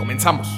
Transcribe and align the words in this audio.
Comenzamos. 0.00 0.48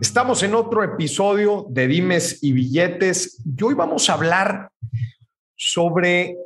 Estamos 0.00 0.42
en 0.42 0.56
otro 0.56 0.82
episodio 0.82 1.64
de 1.70 1.86
Dimes 1.86 2.42
y 2.42 2.50
Billetes 2.50 3.40
y 3.44 3.62
hoy 3.62 3.74
vamos 3.74 4.10
a 4.10 4.14
hablar 4.14 4.72
sobre, 5.54 6.36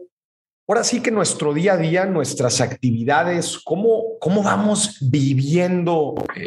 ahora 0.68 0.84
sí 0.84 1.00
que 1.00 1.10
nuestro 1.10 1.54
día 1.54 1.72
a 1.72 1.76
día, 1.78 2.04
nuestras 2.04 2.60
actividades, 2.60 3.58
cómo, 3.64 4.18
cómo 4.20 4.42
vamos 4.42 4.98
viviendo 5.00 6.16
eh, 6.36 6.46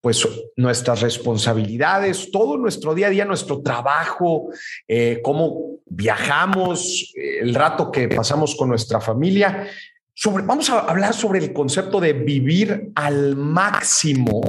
pues 0.00 0.26
nuestras 0.56 1.02
responsabilidades, 1.02 2.30
todo 2.32 2.56
nuestro 2.56 2.94
día 2.94 3.08
a 3.08 3.10
día, 3.10 3.26
nuestro 3.26 3.60
trabajo, 3.60 4.48
eh, 4.88 5.20
cómo 5.22 5.80
viajamos, 5.84 7.12
el 7.14 7.54
rato 7.54 7.92
que 7.92 8.08
pasamos 8.08 8.56
con 8.56 8.70
nuestra 8.70 8.98
familia 8.98 9.68
vamos 10.24 10.70
a 10.70 10.80
hablar 10.80 11.14
sobre 11.14 11.38
el 11.38 11.52
concepto 11.52 12.00
de 12.00 12.12
vivir 12.12 12.90
al 12.94 13.36
máximo, 13.36 14.40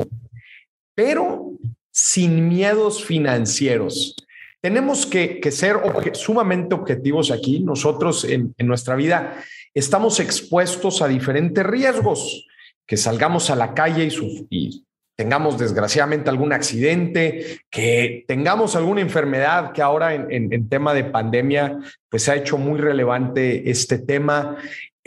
pero 0.95 1.53
sin 1.91 2.48
miedos 2.48 3.03
financieros. 3.03 4.15
Tenemos 4.61 5.05
que, 5.05 5.39
ser 5.51 5.77
sumamente 6.13 6.76
objetivos 6.76 7.31
aquí. 7.31 7.59
Nosotros 7.59 8.26
en, 8.26 8.53
nuestra 8.59 8.95
vida 8.95 9.41
estamos 9.73 10.20
expuestos 10.20 11.01
a 11.01 11.07
diferentes 11.07 11.65
riesgos, 11.65 12.48
que 12.85 12.98
salgamos 12.98 13.49
a 13.49 13.55
la 13.55 13.73
calle 13.73 14.09
y, 14.49 14.85
tengamos 15.15 15.57
desgraciadamente 15.57 16.29
algún 16.29 16.54
accidente, 16.54 17.59
que 17.70 18.23
tengamos 18.26 18.77
alguna 18.77 19.01
enfermedad, 19.01 19.73
que 19.73 19.81
ahora 19.81 20.13
en, 20.13 20.54
en, 20.54 20.70
tema 20.70 20.93
de 20.93 21.04
pandemia, 21.04 21.77
pues 22.07 22.23
se 22.23 22.31
ha 22.31 22.35
hecho 22.37 22.57
muy 22.57 22.79
relevante 22.79 23.70
este 23.70 23.98
tema, 23.99 24.55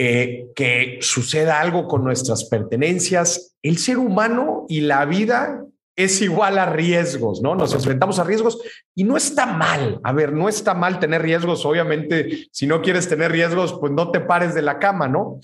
eh, 0.04 0.50
que 0.56 0.98
suceda 1.00 1.60
algo 1.60 1.86
con 1.86 2.02
nuestras 2.02 2.46
pertenencias. 2.46 3.54
El 3.62 3.78
ser 3.78 3.98
humano 3.98 4.66
y 4.68 4.80
la 4.80 5.04
vida 5.04 5.64
es 5.94 6.20
igual 6.22 6.58
a 6.58 6.66
riesgos, 6.66 7.40
¿no? 7.40 7.54
Nos 7.54 7.72
enfrentamos 7.72 8.18
a 8.18 8.24
riesgos 8.24 8.60
y 8.96 9.04
no 9.04 9.16
está 9.16 9.46
mal. 9.46 10.00
A 10.02 10.12
ver, 10.12 10.32
no 10.32 10.48
está 10.48 10.74
mal 10.74 10.98
tener 10.98 11.22
riesgos. 11.22 11.64
Obviamente, 11.64 12.48
si 12.50 12.66
no 12.66 12.82
quieres 12.82 13.08
tener 13.08 13.30
riesgos, 13.30 13.74
pues 13.78 13.92
no 13.92 14.10
te 14.10 14.18
pares 14.18 14.56
de 14.56 14.62
la 14.62 14.80
cama, 14.80 15.06
¿no? 15.06 15.38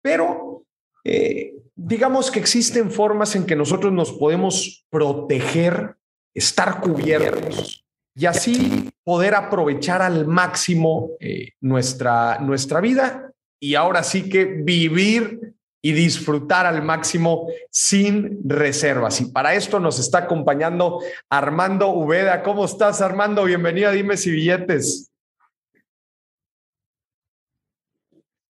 Pero 0.00 0.62
eh, 1.02 1.52
digamos 1.74 2.30
que 2.30 2.38
existen 2.38 2.92
formas 2.92 3.34
en 3.34 3.46
que 3.46 3.56
nosotros 3.56 3.92
nos 3.92 4.12
podemos 4.12 4.86
proteger, 4.90 5.96
estar 6.34 6.80
cubiertos 6.80 7.84
y 8.14 8.26
así 8.26 8.90
poder 9.02 9.34
aprovechar 9.34 10.02
al 10.02 10.28
máximo 10.28 11.10
eh, 11.18 11.48
nuestra, 11.60 12.38
nuestra 12.38 12.80
vida 12.80 13.32
y 13.64 13.76
ahora 13.76 14.02
sí 14.02 14.28
que 14.28 14.44
vivir 14.44 15.54
y 15.80 15.92
disfrutar 15.92 16.66
al 16.66 16.82
máximo 16.82 17.48
sin 17.70 18.46
reservas. 18.46 19.22
Y 19.22 19.32
para 19.32 19.54
esto 19.54 19.80
nos 19.80 19.98
está 19.98 20.18
acompañando 20.18 21.00
Armando 21.30 21.88
Ubeda. 21.88 22.42
¿Cómo 22.42 22.66
estás, 22.66 23.00
Armando? 23.00 23.42
Bienvenido 23.44 23.88
a 23.88 23.92
Dime 23.92 24.18
si 24.18 24.30
Billetes. 24.32 25.10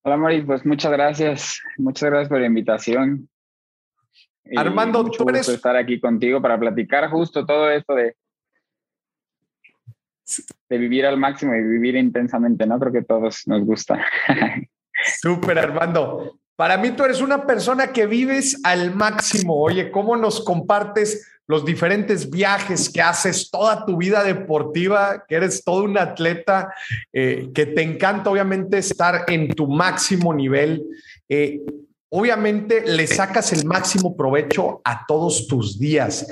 Hola, 0.03 0.15
Mari. 0.15 0.43
Pues 0.43 0.65
muchas 0.65 0.93
gracias. 0.93 1.61
Muchas 1.75 2.09
gracias 2.09 2.29
por 2.29 2.39
la 2.39 2.47
invitación. 2.47 3.27
Armando, 4.55 5.03
tú 5.11 5.27
eres... 5.27 5.49
estar 5.49 5.75
aquí 5.75 5.99
contigo 5.99 6.41
para 6.41 6.57
platicar 6.57 7.09
justo 7.09 7.45
todo 7.45 7.69
esto 7.69 7.95
de, 7.95 8.15
de 10.69 10.77
vivir 10.77 11.05
al 11.05 11.17
máximo 11.17 11.53
y 11.53 11.61
vivir 11.61 11.97
intensamente, 11.97 12.65
¿no? 12.65 12.79
Creo 12.79 12.93
que 12.93 12.99
a 12.99 13.03
todos 13.03 13.45
nos 13.45 13.65
gusta. 13.65 14.05
Súper, 15.21 15.59
Armando. 15.59 16.39
Para 16.55 16.77
mí 16.77 16.91
tú 16.91 17.03
eres 17.03 17.21
una 17.21 17.47
persona 17.47 17.91
que 17.91 18.05
vives 18.05 18.59
al 18.63 18.93
máximo. 18.93 19.55
Oye, 19.55 19.89
¿cómo 19.89 20.15
nos 20.15 20.41
compartes 20.41 21.27
los 21.47 21.65
diferentes 21.65 22.29
viajes 22.29 22.87
que 22.89 23.01
haces, 23.01 23.49
toda 23.49 23.83
tu 23.83 23.97
vida 23.97 24.23
deportiva, 24.23 25.25
que 25.27 25.35
eres 25.35 25.63
todo 25.63 25.83
un 25.83 25.97
atleta, 25.97 26.71
eh, 27.11 27.49
que 27.55 27.65
te 27.65 27.81
encanta 27.81 28.29
obviamente 28.29 28.77
estar 28.77 29.25
en 29.27 29.49
tu 29.49 29.67
máximo 29.67 30.33
nivel? 30.33 30.85
Eh, 31.27 31.61
obviamente 32.09 32.83
le 32.85 33.07
sacas 33.07 33.51
el 33.53 33.65
máximo 33.65 34.15
provecho 34.15 34.81
a 34.83 35.05
todos 35.07 35.47
tus 35.47 35.79
días. 35.79 36.27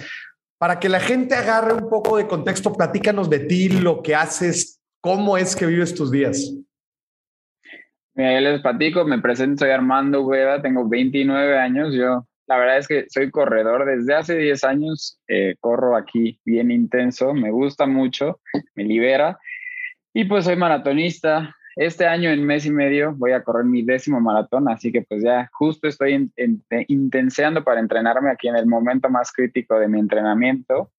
Para 0.60 0.80
que 0.80 0.90
la 0.90 1.00
gente 1.00 1.36
agarre 1.36 1.74
un 1.74 1.90
poco 1.90 2.18
de 2.18 2.28
contexto, 2.28 2.74
platícanos 2.74 3.30
de 3.30 3.40
ti, 3.40 3.70
lo 3.70 4.04
que 4.04 4.14
haces, 4.14 4.80
cómo 5.02 5.38
es 5.38 5.56
que 5.56 5.66
vives 5.66 5.96
tus 5.96 6.12
días. 6.12 6.54
Mira, 8.20 8.62
platico, 8.62 9.06
me 9.06 9.20
presento, 9.20 9.64
soy 9.64 9.72
Armando 9.72 10.24
Ubeda, 10.24 10.62
tengo 10.62 10.90
29 10.90 11.58
años, 11.58 11.94
yo 11.94 12.28
la 12.48 12.58
verdad 12.58 12.78
es 12.80 12.86
que 12.90 13.06
soy 13.08 13.32
corredor 13.32 13.86
desde 13.86 14.14
hace 14.14 14.36
10 14.36 14.62
años, 14.66 15.22
eh, 15.30 15.56
corro 15.62 15.96
aquí 15.96 16.38
bien 16.44 16.70
intenso, 16.70 17.34
me 17.34 17.50
gusta 17.50 17.86
mucho, 17.86 18.42
me 18.76 18.84
libera 18.84 19.40
y 20.14 20.26
pues 20.26 20.44
soy 20.44 20.58
maratonista. 20.58 21.56
Este 21.78 22.08
año 22.08 22.30
en 22.30 22.46
mes 22.46 22.66
y 22.66 22.72
medio 22.72 23.16
voy 23.16 23.32
a 23.32 23.42
correr 23.42 23.64
mi 23.64 23.84
décimo 23.84 24.20
maratón, 24.20 24.68
así 24.68 24.92
que 24.92 25.02
pues 25.04 25.24
ya 25.24 25.50
justo 25.54 25.88
estoy 25.88 26.30
intenseando 26.90 27.64
para 27.64 27.80
entrenarme 27.80 28.32
aquí 28.32 28.50
en 28.50 28.58
el 28.58 28.66
momento 28.66 29.10
más 29.10 29.32
crítico 29.32 29.80
de 29.80 29.88
mi 29.88 29.98
entrenamiento. 29.98 30.92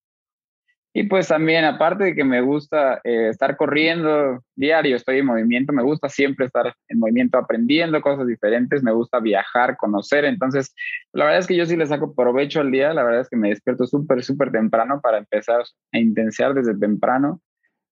Y 0.93 1.05
pues 1.05 1.28
también, 1.28 1.65
aparte 1.65 2.03
de 2.03 2.15
que 2.17 2.25
me 2.25 2.41
gusta 2.41 3.01
eh, 3.05 3.28
estar 3.28 3.56
corriendo 3.56 4.43
diario, 4.56 4.97
estoy 4.97 5.19
en 5.19 5.27
movimiento, 5.27 5.73
me 5.73 5.84
gusta 5.84 6.09
siempre 6.09 6.47
estar 6.47 6.75
en 6.89 6.99
movimiento 6.99 7.39
aprendiendo 7.39 8.01
cosas 8.01 8.27
diferentes, 8.27 8.83
me 8.83 8.91
gusta 8.91 9.21
viajar, 9.21 9.77
conocer. 9.77 10.25
Entonces, 10.25 10.75
la 11.12 11.27
verdad 11.27 11.41
es 11.41 11.47
que 11.47 11.55
yo 11.55 11.65
sí 11.65 11.77
le 11.77 11.87
saco 11.87 12.12
provecho 12.12 12.61
al 12.61 12.73
día, 12.73 12.93
la 12.93 13.05
verdad 13.05 13.21
es 13.21 13.28
que 13.28 13.37
me 13.37 13.51
despierto 13.51 13.87
súper, 13.87 14.25
súper 14.25 14.51
temprano 14.51 15.01
para 15.01 15.19
empezar 15.19 15.62
a 15.93 15.99
intensiar 15.99 16.55
desde 16.55 16.77
temprano. 16.77 17.41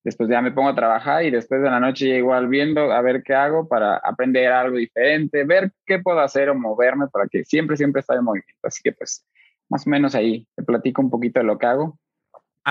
Después 0.02 0.28
ya 0.28 0.42
me 0.42 0.50
pongo 0.50 0.70
a 0.70 0.74
trabajar 0.74 1.24
y 1.24 1.30
después 1.30 1.62
de 1.62 1.70
la 1.70 1.78
noche 1.78 2.08
ya 2.08 2.16
igual 2.16 2.48
viendo 2.48 2.92
a 2.92 3.00
ver 3.00 3.22
qué 3.22 3.34
hago 3.34 3.68
para 3.68 3.98
aprender 3.98 4.50
algo 4.50 4.76
diferente, 4.76 5.44
ver 5.44 5.70
qué 5.86 6.00
puedo 6.00 6.18
hacer 6.18 6.50
o 6.50 6.54
moverme 6.56 7.06
para 7.12 7.28
que 7.28 7.44
siempre, 7.44 7.76
siempre 7.76 8.00
estar 8.00 8.16
en 8.16 8.24
movimiento. 8.24 8.60
Así 8.64 8.80
que 8.82 8.92
pues 8.92 9.24
más 9.68 9.86
o 9.86 9.90
menos 9.90 10.16
ahí 10.16 10.48
te 10.56 10.64
platico 10.64 11.00
un 11.02 11.10
poquito 11.10 11.38
de 11.38 11.46
lo 11.46 11.58
que 11.58 11.66
hago 11.66 11.98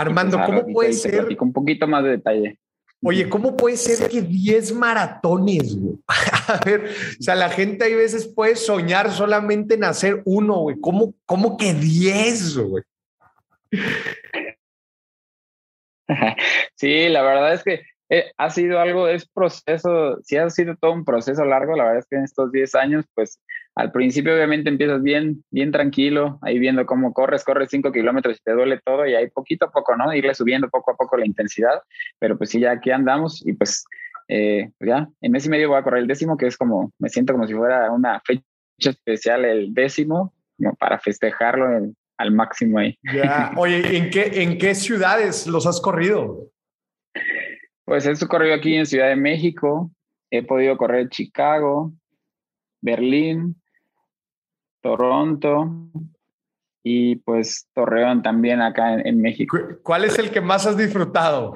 Armando, 0.01 0.39
¿cómo 0.45 0.65
puede 0.67 0.93
ser? 0.93 1.27
un 1.39 1.53
poquito 1.53 1.87
más 1.87 2.03
de 2.03 2.11
detalle. 2.11 2.59
Oye, 3.03 3.29
¿cómo 3.29 3.55
puede 3.55 3.77
ser 3.77 4.09
que 4.09 4.21
10 4.21 4.73
maratones, 4.73 5.75
güey? 5.75 5.97
A 6.47 6.59
ver, 6.65 6.91
o 7.19 7.23
sea, 7.23 7.35
la 7.35 7.49
gente 7.49 7.85
hay 7.85 7.95
veces 7.95 8.27
puede 8.27 8.55
soñar 8.55 9.11
solamente 9.11 9.75
en 9.75 9.83
hacer 9.83 10.21
uno, 10.25 10.59
güey. 10.61 10.79
¿Cómo, 10.79 11.13
cómo 11.25 11.57
que 11.57 11.73
10, 11.73 12.57
güey? 12.57 12.83
Sí, 16.75 17.09
la 17.09 17.21
verdad 17.21 17.53
es 17.53 17.63
que 17.63 17.81
eh, 18.09 18.31
ha 18.37 18.49
sido 18.49 18.79
algo, 18.79 19.07
es 19.07 19.27
proceso, 19.27 20.19
sí 20.23 20.37
ha 20.37 20.49
sido 20.49 20.75
todo 20.75 20.93
un 20.93 21.03
proceso 21.03 21.43
largo, 21.43 21.75
la 21.75 21.83
verdad 21.83 21.99
es 21.99 22.07
que 22.09 22.15
en 22.15 22.23
estos 22.23 22.51
10 22.51 22.75
años, 22.75 23.05
pues 23.13 23.39
al 23.75 23.91
principio 23.91 24.33
obviamente 24.33 24.69
empiezas 24.69 25.03
bien, 25.03 25.43
bien 25.51 25.71
tranquilo, 25.71 26.39
ahí 26.41 26.57
viendo 26.57 26.85
cómo 26.85 27.13
corres, 27.13 27.43
corres 27.43 27.69
5 27.69 27.91
kilómetros 27.91 28.37
y 28.37 28.43
te 28.43 28.53
duele 28.53 28.79
todo 28.83 29.05
y 29.05 29.13
ahí 29.13 29.29
poquito 29.29 29.65
a 29.65 29.71
poco, 29.71 29.95
¿no? 29.97 30.13
Irle 30.13 30.33
subiendo 30.33 30.69
poco 30.69 30.91
a 30.91 30.95
poco 30.95 31.17
la 31.17 31.25
intensidad, 31.25 31.81
pero 32.17 32.37
pues 32.37 32.49
sí, 32.49 32.61
ya 32.61 32.71
aquí 32.71 32.91
andamos 32.91 33.45
y 33.45 33.53
pues, 33.53 33.83
eh, 34.29 34.71
pues 34.77 34.87
ya 34.87 35.09
en 35.21 35.31
mes 35.31 35.45
y 35.45 35.49
medio 35.49 35.69
voy 35.69 35.77
a 35.77 35.83
correr 35.83 36.01
el 36.01 36.07
décimo, 36.07 36.37
que 36.37 36.47
es 36.47 36.57
como, 36.57 36.93
me 36.99 37.09
siento 37.09 37.33
como 37.33 37.45
si 37.45 37.53
fuera 37.53 37.91
una 37.91 38.21
fecha 38.21 38.43
especial 38.79 39.43
el 39.43 39.73
décimo, 39.73 40.33
como 40.57 40.75
para 40.75 40.97
festejarlo 40.97 41.91
al 42.17 42.31
máximo 42.31 42.79
ahí. 42.79 42.97
Ya, 43.13 43.51
oye, 43.57 43.97
¿en 43.97 44.09
qué, 44.09 44.43
¿en 44.43 44.57
qué 44.57 44.75
ciudades 44.75 45.45
los 45.45 45.67
has 45.67 45.81
corrido? 45.81 46.49
Pues 47.87 48.05
he 48.05 48.27
corrido 48.27 48.53
aquí 48.53 48.75
en 48.75 48.85
Ciudad 48.85 49.07
de 49.07 49.15
México, 49.15 49.89
he 50.29 50.43
podido 50.43 50.75
correr 50.75 51.07
Chicago, 51.07 51.93
Berlín, 52.81 53.55
Toronto 54.81 55.71
y 56.83 57.15
pues 57.15 57.69
Torreón 57.73 58.23
también 58.23 58.61
acá 58.61 58.95
en, 58.95 59.21
México. 59.21 59.57
¿Cuál 59.83 60.03
es 60.03 60.19
el 60.19 60.31
que 60.31 60.41
más 60.41 60.65
has 60.67 60.75
disfrutado? 60.75 61.53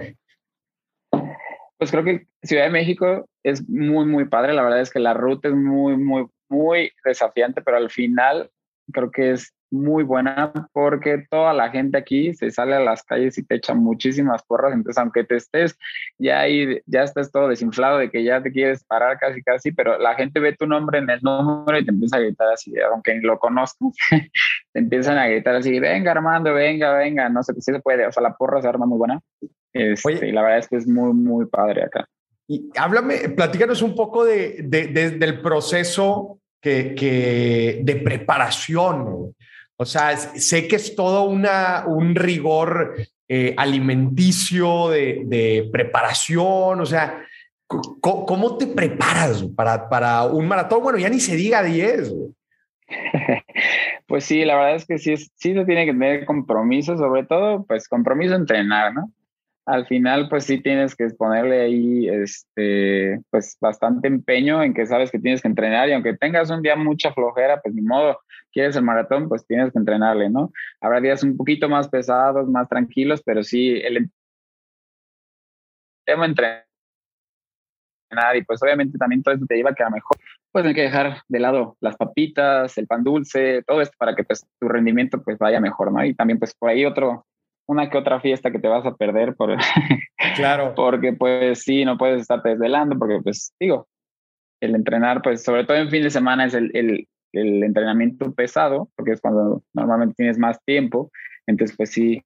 Pues 1.78 1.92
creo 1.92 2.06
que 2.06 2.28
Ciudad 2.44 2.64
de 2.64 2.70
México 2.70 3.28
es 3.44 3.68
muy, 3.68 4.06
muy 4.06 4.24
padre. 4.24 4.54
La 4.54 4.64
verdad 4.64 4.80
es 4.80 4.90
que 4.90 5.00
la 5.00 5.14
ruta 5.14 5.50
es 5.50 5.54
muy, 5.54 5.98
muy, 5.98 6.28
muy 6.48 6.94
desafiante, 7.04 7.62
pero 7.62 7.76
al 7.76 7.90
final 7.90 8.50
creo 8.94 9.12
que 9.12 9.32
es 9.32 9.54
muy 9.72 10.04
buena 10.04 10.52
porque 10.74 11.26
toda 11.30 11.54
la 11.54 11.70
gente 11.70 11.98
aquí 11.98 12.34
se 12.34 12.52
sale 12.52 12.76
a 12.76 12.80
las 12.80 13.04
calles 13.04 13.38
y 13.38 13.44
te 13.44 13.56
echa 13.56 13.74
muchísimas 13.74 14.44
porras, 14.44 14.74
entonces 14.74 14.98
aunque 14.98 15.24
te 15.24 15.38
estés 15.38 15.78
ya 16.20 16.42
ahí, 16.42 16.82
ya 16.86 17.04
estás 17.04 17.32
todo 17.32 17.48
desinflado 17.48 17.98
de 17.98 18.12
que 18.12 18.24
ya 18.24 18.44
te 18.44 18.52
quieres 18.52 18.84
parar 18.84 19.18
casi 19.18 19.42
casi, 19.42 19.72
pero 19.72 19.98
la 19.98 20.16
gente 20.16 20.40
ve 20.40 20.56
tu 20.56 20.68
nombre 20.68 21.00
en 21.00 21.10
el 21.10 21.20
número 21.22 21.80
y 21.80 21.86
te 21.86 21.92
empieza 21.92 22.18
a 22.18 22.20
gritar 22.20 22.50
así, 22.54 22.74
aunque 22.92 23.16
ni 23.16 23.22
lo 23.22 23.40
conozcas, 23.40 23.92
te 24.74 24.80
empiezan 24.80 25.18
a 25.18 25.28
gritar 25.28 25.56
así, 25.56 25.80
venga 25.80 26.12
Armando, 26.12 26.54
venga, 26.54 26.94
venga, 26.98 27.30
no 27.30 27.42
sé 27.44 27.54
si 27.54 27.62
se 27.62 27.80
puede, 27.80 28.06
o 28.06 28.12
sea, 28.12 28.24
la 28.24 28.36
porra 28.36 28.62
se 28.62 28.68
arma 28.68 28.86
muy 28.86 28.98
buena. 28.98 29.20
Este, 29.74 30.28
y 30.28 30.32
la 30.32 30.42
verdad 30.42 30.60
es 30.60 30.68
que 30.68 30.76
es 30.76 30.88
muy, 30.88 31.14
muy 31.14 31.46
padre 31.46 31.84
acá. 31.84 32.08
Y 32.48 32.70
háblame, 32.78 33.30
platícanos 33.30 33.82
un 33.82 33.96
poco 33.96 34.26
de, 34.26 34.64
del 34.64 35.42
proceso 35.42 36.40
que, 36.62 37.82
de 37.82 37.96
preparación. 37.98 39.34
O 39.82 39.86
sea, 39.86 40.16
sé 40.16 40.68
que 40.68 40.76
es 40.76 40.96
todo 40.96 41.24
una, 41.24 41.86
un 41.88 42.14
rigor 42.14 42.98
eh, 43.28 43.56
alimenticio, 43.58 44.90
de, 44.90 45.68
preparación, 45.74 46.80
o 46.80 46.86
sea, 46.86 47.26
¿cómo, 47.66 48.58
te 48.58 48.68
preparas 48.68 49.44
para, 49.56 49.90
para, 49.90 50.26
un 50.26 50.48
maratón? 50.48 50.84
Bueno, 50.84 51.00
ya 51.00 51.10
ni 51.10 51.20
se 51.20 51.36
diga 51.36 51.64
10. 51.64 52.14
Pues 54.06 54.26
sí, 54.26 54.44
la 54.44 54.56
verdad 54.56 54.76
es 54.76 54.86
que 54.86 54.98
sí, 54.98 55.16
sí 55.16 55.54
se 55.54 55.66
tiene 55.66 55.86
que 55.86 55.94
tener 55.94 56.26
compromiso, 56.26 56.98
sobre 56.98 57.24
todo, 57.24 57.66
pues 57.66 57.88
compromiso 57.88 58.36
entrenar, 58.36 58.94
¿no? 58.94 59.10
Al 59.66 59.86
final 59.88 60.28
pues 60.30 60.46
sí 60.46 60.60
tienes 60.62 60.96
que 60.96 61.08
ponerle 61.10 61.62
ahí 61.62 62.08
este 62.10 63.22
pues 63.30 63.58
bastante 63.62 64.08
empeño 64.08 64.64
en 64.64 64.74
que 64.74 64.86
sabes 64.88 65.12
que 65.12 65.20
tienes 65.20 65.42
que 65.42 65.48
entrenar 65.48 65.88
y 65.88 65.94
aunque 65.94 66.18
tengas 66.18 66.50
un 66.50 66.62
día 66.62 66.76
mucha 66.76 67.14
flojera 67.14 67.62
pues 67.62 67.76
ni 67.76 67.82
modo 67.82 68.20
quieres 68.52 68.76
el 68.76 68.84
maratón 68.84 69.30
pues 69.30 69.46
tienes 69.46 69.72
que 69.72 69.80
entrenarle 69.80 70.30
no 70.30 70.52
habrá 70.82 71.00
días 71.00 71.24
un 71.24 71.38
poquito 71.38 71.70
más 71.70 71.88
pesados 71.90 72.48
más 72.50 72.68
tranquilos 72.70 73.22
pero 73.24 73.44
sí 73.44 73.80
el 73.84 74.10
tema 76.06 76.26
entrenar 76.26 76.66
y 78.36 78.44
pues 78.44 78.62
obviamente 78.64 78.98
también 78.98 79.22
todo 79.22 79.36
esto 79.36 79.46
te 79.46 79.56
lleva 79.56 79.70
a 79.70 79.76
que 79.76 79.84
a 79.84 79.90
lo 79.90 79.96
mejor 79.96 80.18
pues 80.52 80.66
hay 80.66 80.74
que 80.74 80.82
dejar 80.82 81.22
de 81.28 81.40
lado 81.40 81.78
las 81.82 81.96
papitas 81.98 82.76
el 82.80 82.88
pan 82.88 83.04
dulce 83.04 83.62
todo 83.64 83.80
esto 83.80 83.96
para 84.00 84.16
que 84.16 84.24
pues 84.24 84.44
tu 84.60 84.68
rendimiento 84.68 85.22
pues 85.22 85.38
vaya 85.38 85.60
mejor 85.60 85.92
no 85.92 86.04
y 86.04 86.16
también 86.16 86.40
pues 86.40 86.56
por 86.56 86.70
ahí 86.70 86.84
otro 86.84 87.28
una 87.68 87.90
que 87.90 87.98
otra 87.98 88.20
fiesta 88.20 88.52
que 88.52 88.60
te 88.60 88.68
vas 88.68 88.86
a 88.86 88.96
perder 88.96 89.36
por 89.36 89.56
claro 90.36 90.74
porque 90.76 91.14
pues 91.14 91.64
sí 91.64 91.86
no 91.86 91.98
puedes 91.98 92.22
estar 92.22 92.42
desvelando 92.44 92.98
porque 92.98 93.20
pues 93.24 93.54
digo 93.60 93.88
el 94.62 94.76
entrenar 94.76 95.22
pues 95.22 95.44
sobre 95.44 95.66
todo 95.66 95.78
en 95.78 95.90
fin 95.90 96.04
de 96.04 96.10
semana 96.10 96.46
es 96.46 96.54
el, 96.54 96.72
el, 96.74 97.08
el 97.34 97.64
entrenamiento 97.64 98.34
pesado 98.34 98.90
porque 98.96 99.12
es 99.12 99.22
cuando 99.22 99.64
normalmente 99.74 100.16
tienes 100.16 100.38
más 100.38 100.60
tiempo 100.66 101.12
entonces 101.48 101.76
pues 101.76 101.92
sí 101.92 102.22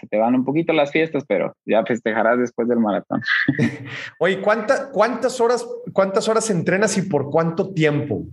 se 0.00 0.06
te 0.06 0.16
van 0.16 0.34
un 0.34 0.44
poquito 0.44 0.72
las 0.72 0.90
fiestas, 0.90 1.24
pero 1.28 1.54
ya 1.66 1.84
festejarás 1.84 2.38
después 2.38 2.66
del 2.68 2.78
maratón. 2.78 3.20
Oye, 4.18 4.40
¿cuánta, 4.40 4.90
¿cuántas 4.90 5.40
horas 5.40 5.66
cuántas 5.92 6.26
horas 6.28 6.48
entrenas 6.48 6.96
y 6.96 7.02
por 7.02 7.30
cuánto 7.30 7.74
tiempo? 7.74 8.24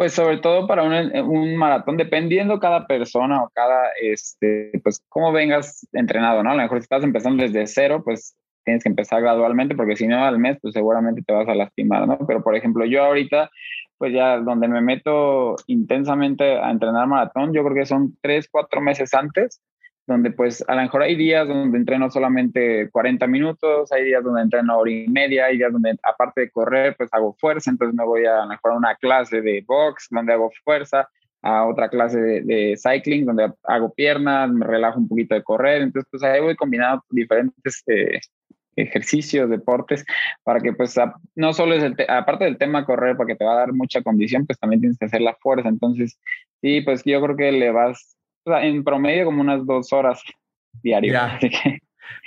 Pues 0.00 0.14
sobre 0.14 0.38
todo 0.38 0.66
para 0.66 0.82
un, 0.82 1.56
maratón, 1.56 1.98
dependiendo 1.98 2.58
cada 2.58 2.86
persona 2.86 3.44
o 3.44 3.50
cada, 3.50 3.82
este, 4.00 4.72
pues 4.82 5.04
cómo 5.10 5.30
vengas 5.30 5.86
entrenado, 5.92 6.42
¿no? 6.42 6.52
A 6.52 6.54
lo 6.54 6.62
mejor 6.62 6.78
si 6.78 6.84
estás 6.84 7.04
empezando 7.04 7.42
desde 7.42 7.66
cero, 7.66 8.00
pues 8.02 8.34
tienes 8.64 8.82
que 8.82 8.88
empezar 8.88 9.20
gradualmente, 9.20 9.74
porque 9.74 9.96
si 9.96 10.06
no 10.06 10.24
al 10.24 10.38
mes, 10.38 10.56
pues 10.62 10.72
seguramente 10.72 11.20
te 11.20 11.34
vas 11.34 11.46
a 11.48 11.54
lastimar, 11.54 12.08
¿no? 12.08 12.16
Pero 12.26 12.42
por 12.42 12.56
ejemplo, 12.56 12.86
yo 12.86 13.04
ahorita, 13.04 13.50
pues 13.98 14.14
ya 14.14 14.38
donde 14.38 14.68
me 14.68 14.80
meto 14.80 15.56
intensamente 15.66 16.58
a 16.58 16.70
entrenar 16.70 17.06
maratón, 17.06 17.52
yo 17.52 17.62
creo 17.62 17.74
que 17.74 17.84
son 17.84 18.16
tres, 18.22 18.48
cuatro 18.50 18.80
meses 18.80 19.12
antes, 19.12 19.60
donde 20.10 20.32
pues 20.32 20.62
a 20.66 20.74
lo 20.74 20.82
mejor 20.82 21.02
hay 21.02 21.14
días 21.14 21.46
donde 21.46 21.78
entreno 21.78 22.10
solamente 22.10 22.90
40 22.90 23.26
minutos, 23.28 23.92
hay 23.92 24.04
días 24.04 24.24
donde 24.24 24.42
entreno 24.42 24.76
hora 24.76 24.90
y 24.90 25.06
media, 25.08 25.46
hay 25.46 25.56
días 25.56 25.72
donde 25.72 25.96
aparte 26.02 26.42
de 26.42 26.50
correr 26.50 26.96
pues 26.96 27.08
hago 27.12 27.34
fuerza, 27.38 27.70
entonces 27.70 27.94
me 27.94 28.04
voy 28.04 28.26
a, 28.26 28.42
a 28.42 28.76
una 28.76 28.96
clase 28.96 29.40
de 29.40 29.64
box 29.66 30.08
donde 30.10 30.32
hago 30.32 30.50
fuerza, 30.64 31.08
a 31.42 31.64
otra 31.66 31.88
clase 31.88 32.20
de, 32.20 32.76
cycling 32.76 33.24
donde 33.24 33.52
hago 33.62 33.94
piernas, 33.94 34.50
me 34.50 34.66
relajo 34.66 34.98
un 34.98 35.08
poquito 35.08 35.36
de 35.36 35.44
correr, 35.44 35.82
entonces 35.82 36.08
pues 36.10 36.22
ahí 36.24 36.40
voy 36.40 36.56
combinando 36.56 37.04
diferentes 37.10 37.82
eh, 37.86 38.20
ejercicios, 38.74 39.48
deportes, 39.48 40.04
para 40.42 40.58
que 40.58 40.72
pues 40.72 40.96
no 41.36 41.52
solo 41.52 41.74
es 41.74 41.84
el, 41.84 41.94
aparte 42.08 42.44
del 42.44 42.58
tema 42.58 42.84
correr, 42.84 43.16
porque 43.16 43.36
te 43.36 43.44
va 43.44 43.52
a 43.52 43.60
dar 43.60 43.72
mucha 43.72 44.02
condición, 44.02 44.44
pues 44.44 44.58
también 44.58 44.80
tienes 44.80 44.98
que 44.98 45.06
hacer 45.06 45.20
la 45.20 45.36
fuerza, 45.36 45.68
entonces 45.68 46.18
sí, 46.60 46.80
pues 46.80 47.04
yo 47.04 47.22
creo 47.22 47.36
que 47.36 47.52
le 47.52 47.70
vas 47.70 48.16
en 48.44 48.84
promedio 48.84 49.26
como 49.26 49.40
unas 49.40 49.64
dos 49.66 49.92
horas 49.92 50.22
diario. 50.82 51.18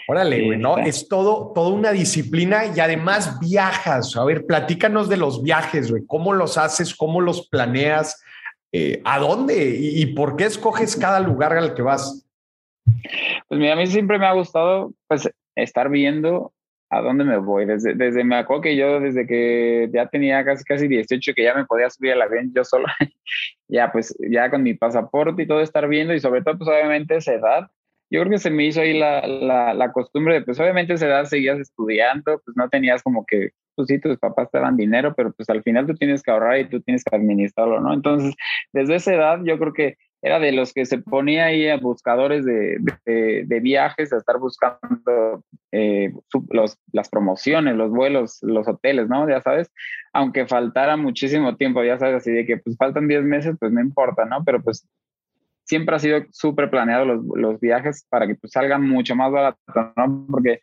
Órale, 0.08 0.46
güey, 0.46 0.58
¿no? 0.58 0.78
Es 0.78 1.08
todo, 1.08 1.52
toda 1.54 1.70
una 1.70 1.92
disciplina 1.92 2.64
y 2.76 2.80
además 2.80 3.40
viajas. 3.40 4.16
A 4.18 4.26
ver, 4.26 4.46
platícanos 4.46 5.08
de 5.08 5.18
los 5.18 5.42
viajes, 5.42 5.92
güey. 5.92 6.04
¿Cómo 6.06 6.34
los 6.34 6.58
haces? 6.58 6.94
¿Cómo 6.96 7.22
los 7.22 7.48
planeas? 7.48 8.22
Eh, 8.72 9.02
¿A 9.06 9.20
dónde? 9.20 9.78
¿Y, 9.80 10.06
por 10.08 10.36
qué 10.36 10.46
escoges 10.46 10.96
cada 10.96 11.20
lugar 11.20 11.54
al 11.54 11.74
que 11.74 11.84
vas? 11.84 12.28
Pues 13.48 13.60
mira, 13.60 13.74
a 13.74 13.76
mí 13.76 13.88
siempre 13.88 14.20
me 14.20 14.26
ha 14.26 14.34
gustado 14.34 14.92
pues 15.08 15.30
estar 15.56 15.90
viendo 15.90 16.52
a 16.98 17.02
dónde 17.02 17.24
me 17.24 17.38
voy. 17.38 17.66
Desde, 17.66 17.94
desde 17.94 18.24
me 18.24 18.36
acuerdo 18.36 18.64
que 18.64 18.76
yo, 18.76 19.00
desde 19.00 19.26
que 19.28 19.90
ya 19.94 20.08
tenía 20.08 20.44
casi, 20.46 20.64
casi 20.64 20.88
18, 20.88 21.34
que 21.34 21.44
ya 21.44 21.54
me 21.56 21.66
podía 21.66 21.90
subir 21.90 22.14
a 22.14 22.16
la 22.16 22.26
avión 22.26 22.52
yo 22.56 22.64
solo, 22.64 22.86
ya 23.68 23.92
pues 23.92 24.16
ya 24.30 24.50
con 24.50 24.64
mi 24.64 24.74
pasaporte 24.74 25.44
y 25.44 25.48
todo 25.48 25.62
estar 25.62 25.88
viendo 25.88 26.14
y 26.14 26.20
sobre 26.20 26.42
todo 26.42 26.58
pues 26.58 26.70
obviamente 26.70 27.16
esa 27.16 27.34
edad, 27.34 27.72
yo 28.10 28.20
creo 28.22 28.32
que 28.32 28.38
se 28.38 28.52
me 28.52 28.66
hizo 28.66 28.82
ahí 28.82 28.98
la, 28.98 29.26
la, 29.26 29.74
la 29.74 29.92
costumbre 29.92 30.36
de 30.36 30.42
pues 30.42 30.60
obviamente 30.60 30.94
esa 30.94 31.08
edad 31.08 31.26
seguías 31.26 31.60
estudiando, 31.60 32.40
pues 32.46 32.56
no 32.56 32.70
tenías 32.70 33.02
como 33.02 33.26
que, 33.26 33.52
pues 33.76 33.88
sí, 33.88 34.00
tus 34.00 34.20
papás 34.20 34.52
te 34.52 34.60
dan 34.60 34.78
dinero, 34.78 35.16
pero 35.16 35.34
pues 35.34 35.50
al 35.50 35.64
final 35.64 35.88
tú 35.88 35.96
tienes 35.96 36.22
que 36.22 36.32
ahorrar 36.32 36.60
y 36.60 36.70
tú 36.70 36.82
tienes 36.82 37.04
que 37.04 37.16
administrarlo, 37.16 37.80
¿no? 37.82 37.94
Entonces, 37.94 38.36
desde 38.72 38.96
esa 38.96 39.14
edad 39.16 39.40
yo 39.44 39.58
creo 39.58 39.74
que 39.74 39.98
era 40.24 40.40
de 40.40 40.54
los 40.54 40.74
que 40.74 40.86
se 40.86 41.00
ponía 41.00 41.46
ahí 41.46 41.68
a 41.68 41.78
buscadores 41.78 42.46
de, 42.46 42.78
de, 43.06 43.60
viajes, 43.60 44.14
a 44.14 44.18
estar 44.18 44.40
buscando 44.40 45.44
eh, 45.74 46.14
los, 46.50 46.78
las 46.94 47.10
promociones, 47.10 47.76
los 47.76 47.92
vuelos, 47.92 48.40
los 48.42 48.66
hoteles, 48.66 49.10
¿no? 49.10 49.28
Ya 49.28 49.42
sabes, 49.42 49.70
aunque 50.14 50.48
faltara 50.48 50.96
muchísimo 50.96 51.58
tiempo, 51.58 51.84
ya 51.84 52.00
sabes, 52.00 52.16
así 52.16 52.32
de 52.32 52.46
que 52.46 52.56
pues 52.56 52.78
faltan 52.78 53.10
10 53.10 53.24
meses, 53.24 53.58
pues 53.60 53.74
no 53.74 53.82
importa, 53.82 54.24
¿no? 54.24 54.46
Pero 54.46 54.64
pues 54.64 54.88
siempre 55.66 55.94
ha 55.94 56.00
sido 56.00 56.22
súper 56.32 56.70
planeado 56.70 57.04
los, 57.04 57.22
los, 57.36 57.60
viajes 57.60 58.06
para 58.10 58.26
que 58.26 58.36
pues 58.36 58.54
salgan 58.54 58.88
mucho 58.88 59.18
más 59.18 59.30
barato, 59.30 59.60
¿no? 59.98 60.26
Porque 60.32 60.62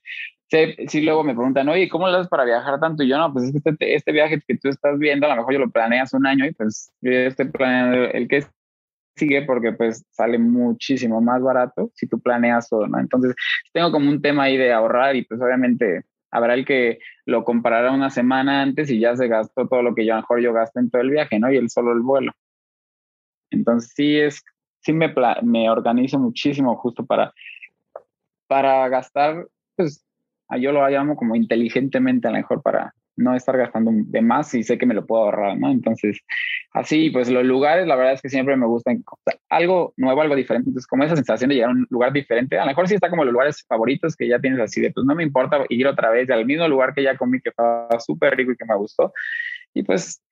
si 0.88 1.02
luego 1.02 1.22
me 1.22 1.34
preguntan, 1.34 1.68
oye, 1.68 1.90
¿cómo 1.90 2.08
lo 2.08 2.16
haces 2.16 2.28
para 2.28 2.44
viajar 2.44 2.80
tanto? 2.80 3.02
Y 3.02 3.08
yo, 3.08 3.18
no, 3.18 3.30
pues 3.30 3.52
este, 3.54 3.94
este 3.94 4.12
viaje 4.12 4.40
que 4.46 4.56
tú 4.56 4.70
estás 4.70 4.98
viendo, 4.98 5.26
a 5.26 5.30
lo 5.30 5.36
mejor 5.36 5.52
yo 5.52 5.58
lo 5.60 5.70
planeas 5.70 6.14
un 6.14 6.26
año 6.26 6.46
y 6.46 6.52
pues 6.52 6.90
yo 7.02 7.12
estoy 7.12 7.50
planeando 7.50 8.04
el 8.04 8.26
que 8.26 8.38
sigue 9.16 9.42
porque 9.42 9.72
pues 9.72 10.04
sale 10.10 10.38
muchísimo 10.38 11.20
más 11.20 11.42
barato 11.42 11.90
si 11.94 12.06
tú 12.06 12.20
planeas 12.20 12.68
todo, 12.68 12.86
¿no? 12.86 12.98
Entonces, 12.98 13.34
tengo 13.72 13.92
como 13.92 14.08
un 14.10 14.22
tema 14.22 14.44
ahí 14.44 14.56
de 14.56 14.72
ahorrar 14.72 15.16
y 15.16 15.24
pues 15.24 15.40
obviamente 15.40 16.04
habrá 16.30 16.54
el 16.54 16.64
que 16.64 16.98
lo 17.26 17.44
comprará 17.44 17.92
una 17.92 18.10
semana 18.10 18.62
antes 18.62 18.90
y 18.90 19.00
ya 19.00 19.16
se 19.16 19.28
gastó 19.28 19.66
todo 19.68 19.82
lo 19.82 19.94
que 19.94 20.06
yo 20.06 20.14
mejor 20.14 20.40
yo 20.40 20.52
gasto 20.52 20.80
en 20.80 20.90
todo 20.90 21.02
el 21.02 21.10
viaje, 21.10 21.38
¿no? 21.38 21.52
Y 21.52 21.56
él 21.56 21.68
solo 21.70 21.92
el 21.92 22.00
vuelo. 22.00 22.32
Entonces, 23.50 23.92
sí 23.94 24.18
es, 24.18 24.42
sí 24.80 24.92
me, 24.92 25.12
me 25.42 25.68
organizo 25.68 26.18
muchísimo 26.18 26.76
justo 26.76 27.04
para, 27.04 27.32
para 28.46 28.88
gastar, 28.88 29.46
pues, 29.76 30.04
yo 30.58 30.72
lo 30.72 30.88
llamo 30.88 31.16
como 31.16 31.36
inteligentemente 31.36 32.28
a 32.28 32.30
lo 32.30 32.38
mejor 32.38 32.62
para, 32.62 32.94
no 33.20 33.34
estar 33.34 33.56
gastando 33.56 33.90
de 33.94 34.22
más 34.22 34.52
y 34.54 34.62
sé 34.62 34.78
que 34.78 34.86
me 34.86 34.94
lo 34.94 35.06
puedo 35.06 35.24
ahorrar, 35.24 35.58
¿no? 35.58 35.70
Entonces, 35.70 36.20
así, 36.72 37.10
pues 37.10 37.30
los 37.30 37.44
lugares, 37.44 37.86
la 37.86 37.96
verdad 37.96 38.14
es 38.14 38.22
que 38.22 38.28
siempre 38.28 38.56
me 38.56 38.66
gustan 38.66 39.04
algo 39.48 39.92
nuevo, 39.96 40.22
algo 40.22 40.34
diferente. 40.34 40.70
Entonces, 40.70 40.86
como 40.86 41.04
esa 41.04 41.16
sensación 41.16 41.50
de 41.50 41.56
llegar 41.56 41.70
a 41.70 41.74
un 41.74 41.86
lugar 41.90 42.12
diferente, 42.12 42.58
a 42.58 42.62
lo 42.62 42.68
mejor 42.68 42.88
sí 42.88 42.94
está 42.94 43.10
como 43.10 43.24
los 43.24 43.32
lugares 43.32 43.64
favoritos 43.68 44.16
que 44.16 44.28
ya 44.28 44.40
tienes 44.40 44.60
así 44.60 44.80
de, 44.80 44.90
pues 44.90 45.06
no 45.06 45.14
me 45.14 45.22
importa 45.22 45.64
ir 45.68 45.86
otra 45.86 46.10
vez 46.10 46.30
al 46.30 46.46
mismo 46.46 46.66
lugar 46.68 46.94
que 46.94 47.02
ya 47.02 47.16
comí, 47.16 47.40
que 47.40 47.50
estaba 47.50 47.88
súper 48.00 48.36
rico 48.36 48.52
y 48.52 48.56
que 48.56 48.64
me 48.64 48.76
gustó. 48.76 49.12
Y 49.74 49.82
pues, 49.82 50.22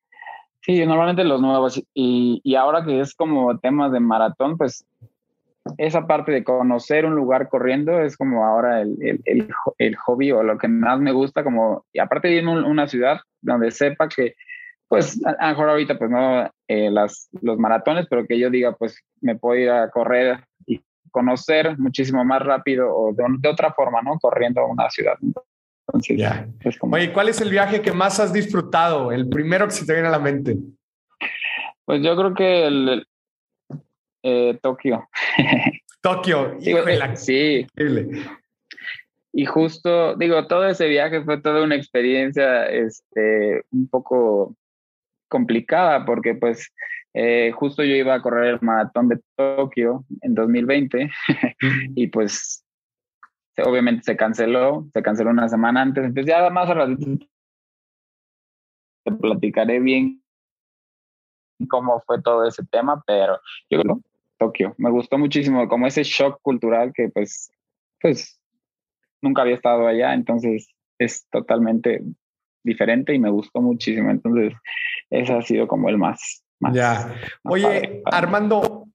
sí, 0.63 0.85
normalmente 0.87 1.25
los 1.25 1.41
nuevos. 1.41 1.83
Y, 1.95 2.41
y 2.43 2.55
ahora 2.55 2.85
que 2.85 3.01
es 3.01 3.15
como 3.15 3.59
temas 3.59 3.93
de 3.93 4.01
maratón, 4.01 4.57
pues 4.57 4.87
esa 5.77 6.07
parte 6.07 6.33
de 6.33 6.45
conocer 6.45 7.05
un 7.05 7.15
lugar 7.15 7.49
corriendo 7.49 8.01
es 8.01 8.17
como 8.17 8.45
ahora 8.45 8.81
el, 8.81 8.97
el, 9.01 9.51
el, 9.79 9.97
hobby 9.97 10.33
o 10.33 10.43
lo 10.43 10.59
que 10.59 10.69
más 10.69 10.99
me 11.01 11.13
gusta, 11.13 11.45
como, 11.45 11.85
y 11.93 11.99
aparte 11.99 12.29
de 12.29 12.35
ir 12.35 12.47
una 12.47 12.89
ciudad 12.89 13.21
donde 13.41 13.71
sepa 13.71 14.09
que, 14.09 14.35
pues, 14.89 15.21
a, 15.25 15.33
lo 15.33 15.49
mejor 15.49 15.71
ahorita, 15.71 15.99
pues 15.99 16.11
no 16.11 16.51
eh, 16.69 16.91
las, 16.91 17.29
los 17.43 17.59
maratones, 17.59 18.07
pero 18.09 18.27
que 18.27 18.39
yo 18.39 18.51
diga, 18.51 18.73
pues, 18.73 19.03
me 19.21 19.37
puedo 19.37 19.61
ir 19.61 19.71
a 19.71 19.91
correr 19.91 20.45
y 20.67 20.81
conocer 21.11 21.79
muchísimo 21.79 22.25
más 22.25 22.43
rápido 22.43 22.95
o 22.95 23.13
de, 23.13 23.49
otra 23.49 23.73
forma, 23.73 24.01
¿no? 24.03 24.19
Corriendo 24.19 24.61
a 24.61 24.67
una 24.67 24.89
ciudad. 24.91 25.15
Entonces, 25.21 26.79
Oye, 26.83 27.13
¿cuál 27.13 27.29
es 27.29 27.41
el 27.41 27.51
viaje 27.51 27.81
que 27.81 27.93
más 27.93 28.21
has 28.21 28.33
disfrutado? 28.33 29.11
El 29.11 29.29
primero 29.29 29.67
que 29.67 29.73
se 29.73 29.87
te 29.87 29.93
viene 29.93 30.09
a 30.09 30.13
la 30.13 30.19
mente. 30.19 30.57
Pues 31.85 32.03
yo 32.03 32.15
creo 32.15 32.35
que 32.35 32.67
el, 32.67 33.07
eh, 34.23 34.59
Tokio. 34.63 35.09
Tokio, 36.01 36.57
sí. 37.17 37.67
Y 39.33 39.47
justo, 39.47 40.17
digo, 40.17 40.47
todo 40.47 40.67
ese 40.67 40.89
viaje 40.89 41.23
fue 41.23 41.41
toda 41.41 41.63
una 41.63 41.75
experiencia 41.75 42.67
este, 42.67 43.63
un 43.71 43.89
poco 43.89 44.57
complicada 45.29 46.05
porque 46.05 46.35
pues 46.35 46.73
eh, 47.15 47.53
justo 47.55 47.85
yo 47.85 47.95
iba 47.95 48.15
a 48.15 48.23
correr 48.23 48.55
el 48.55 48.61
maratón 48.63 49.09
de 49.09 49.21
Tokio 49.37 50.05
en 50.23 50.35
2020 50.35 51.11
y 51.95 52.07
pues 52.09 52.65
obviamente 53.65 54.05
se 54.05 54.17
canceló, 54.17 54.89
se 54.93 55.03
canceló 55.03 55.31
una 55.31 55.49
semana 55.49 55.83
antes, 55.83 56.05
entonces 56.05 56.27
ya 56.27 56.49
más 56.51 56.71
a 56.71 56.75
ratito 56.75 57.27
te 59.05 59.13
platicaré 59.13 59.81
bien 59.81 60.23
cómo 61.69 62.01
fue 62.07 62.23
todo 62.23 62.47
ese 62.47 62.65
tema, 62.71 63.03
pero 63.07 63.41
yo 63.69 63.81
creo 63.81 64.01
Tokio, 64.39 64.75
me 64.79 64.91
gustó 64.91 65.19
muchísimo 65.19 65.69
como 65.69 65.87
ese 65.87 66.05
shock 66.05 66.41
cultural 66.43 66.93
que 66.95 67.09
pues, 67.09 67.51
pues 68.01 68.41
nunca 69.21 69.43
había 69.43 69.55
estado 69.55 69.87
allá, 69.87 70.15
entonces 70.15 70.69
es 70.99 71.27
totalmente 71.31 72.03
diferente 72.65 73.15
y 73.15 73.19
me 73.19 73.31
gustó 73.31 73.61
muchísimo, 73.61 74.11
entonces 74.11 74.55
ese 75.11 75.33
ha 75.33 75.43
sido 75.43 75.67
como 75.67 75.89
el 75.89 75.99
más. 75.99 76.45
ya. 76.73 77.15
Oye, 77.45 78.03
Armando, 78.05 78.89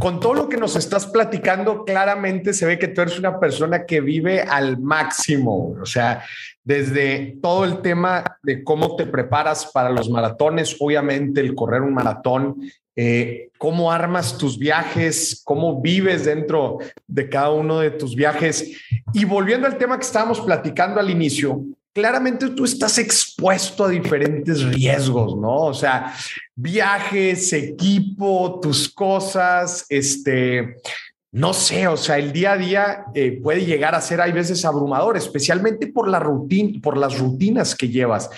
con 0.00 0.20
todo 0.20 0.34
lo 0.34 0.48
que 0.48 0.56
nos 0.56 0.76
estás 0.76 1.06
platicando, 1.06 1.84
claramente 1.84 2.52
se 2.52 2.66
ve 2.66 2.78
que 2.78 2.88
tú 2.88 3.02
eres 3.02 3.18
una 3.18 3.38
persona 3.38 3.84
que 3.84 4.00
vive 4.00 4.40
al 4.40 4.78
máximo, 4.78 5.76
o 5.80 5.86
sea, 5.86 6.24
desde 6.64 7.38
todo 7.42 7.64
el 7.64 7.82
tema 7.82 8.38
de 8.42 8.62
cómo 8.62 8.96
te 8.96 9.06
preparas 9.06 9.70
para 9.72 9.90
los 9.90 10.08
maratones, 10.08 10.76
obviamente 10.80 11.40
el 11.40 11.54
correr 11.54 11.82
un 11.82 11.94
maratón, 11.94 12.56
eh, 12.94 13.50
cómo 13.58 13.90
armas 13.90 14.36
tus 14.36 14.58
viajes, 14.58 15.40
cómo 15.44 15.80
vives 15.80 16.24
dentro 16.24 16.78
de 17.06 17.28
cada 17.28 17.50
uno 17.50 17.80
de 17.80 17.90
tus 17.90 18.14
viajes. 18.14 18.76
Y 19.14 19.24
volviendo 19.24 19.66
al 19.66 19.78
tema 19.78 19.98
que 19.98 20.04
estábamos 20.04 20.40
platicando 20.40 21.00
al 21.00 21.08
inicio, 21.08 21.64
claramente 21.92 22.50
tú 22.50 22.64
estás 22.64 22.98
expuesto 22.98 23.84
a 23.84 23.88
diferentes 23.88 24.62
riesgos, 24.62 25.36
¿no? 25.36 25.66
O 25.66 25.74
sea, 25.74 26.14
viajes, 26.54 27.52
equipo, 27.52 28.60
tus 28.60 28.88
cosas, 28.92 29.86
este, 29.88 30.76
no 31.32 31.54
sé, 31.54 31.88
o 31.88 31.96
sea, 31.96 32.18
el 32.18 32.32
día 32.32 32.52
a 32.52 32.58
día 32.58 33.04
eh, 33.14 33.40
puede 33.42 33.64
llegar 33.64 33.94
a 33.94 34.00
ser, 34.00 34.20
hay 34.20 34.32
veces 34.32 34.64
abrumador, 34.64 35.16
especialmente 35.16 35.86
por 35.86 36.08
la 36.08 36.18
rutina, 36.18 36.78
por 36.82 36.96
las 36.96 37.18
rutinas 37.18 37.74
que 37.74 37.88
llevas. 37.88 38.28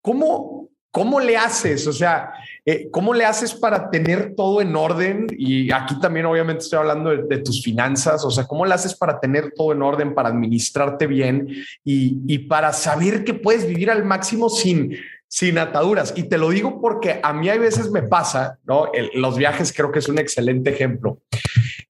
¿Cómo, 0.00 0.68
cómo 0.94 1.18
le 1.18 1.36
haces? 1.36 1.88
O 1.88 1.92
sea, 1.92 2.32
eh, 2.64 2.88
¿Cómo 2.90 3.12
le 3.12 3.26
haces 3.26 3.52
para 3.52 3.90
tener 3.90 4.34
todo 4.34 4.62
en 4.62 4.74
orden? 4.74 5.26
Y 5.36 5.70
aquí 5.72 5.98
también 6.00 6.24
obviamente 6.24 6.62
estoy 6.62 6.78
hablando 6.78 7.10
de, 7.10 7.38
tus 7.38 7.62
finanzas, 7.62 8.24
o 8.24 8.30
sea, 8.30 8.46
¿cómo 8.46 8.64
le 8.64 8.72
haces 8.72 8.94
para 8.94 9.20
tener 9.20 9.52
todo 9.54 9.72
en 9.72 9.82
orden, 9.82 10.14
para 10.14 10.30
administrarte 10.30 11.06
bien 11.06 11.48
y, 11.84 12.20
y 12.26 12.38
para 12.38 12.72
saber 12.72 13.24
que 13.24 13.34
puedes 13.34 13.66
vivir 13.66 13.90
al 13.90 14.04
máximo 14.04 14.48
sin, 14.48 14.96
sin 15.28 15.58
ataduras? 15.58 16.14
Y 16.16 16.22
te 16.22 16.38
lo 16.38 16.48
digo 16.48 16.80
porque 16.80 17.20
a 17.22 17.34
mí 17.34 17.50
hay 17.50 17.58
veces 17.58 17.90
me 17.90 18.02
pasa, 18.02 18.58
¿no? 18.64 18.86
los 19.14 19.36
viajes 19.36 19.72
creo 19.74 19.92
que 19.92 19.98
es 19.98 20.08
un 20.08 20.18
excelente 20.18 20.70
ejemplo 20.70 21.18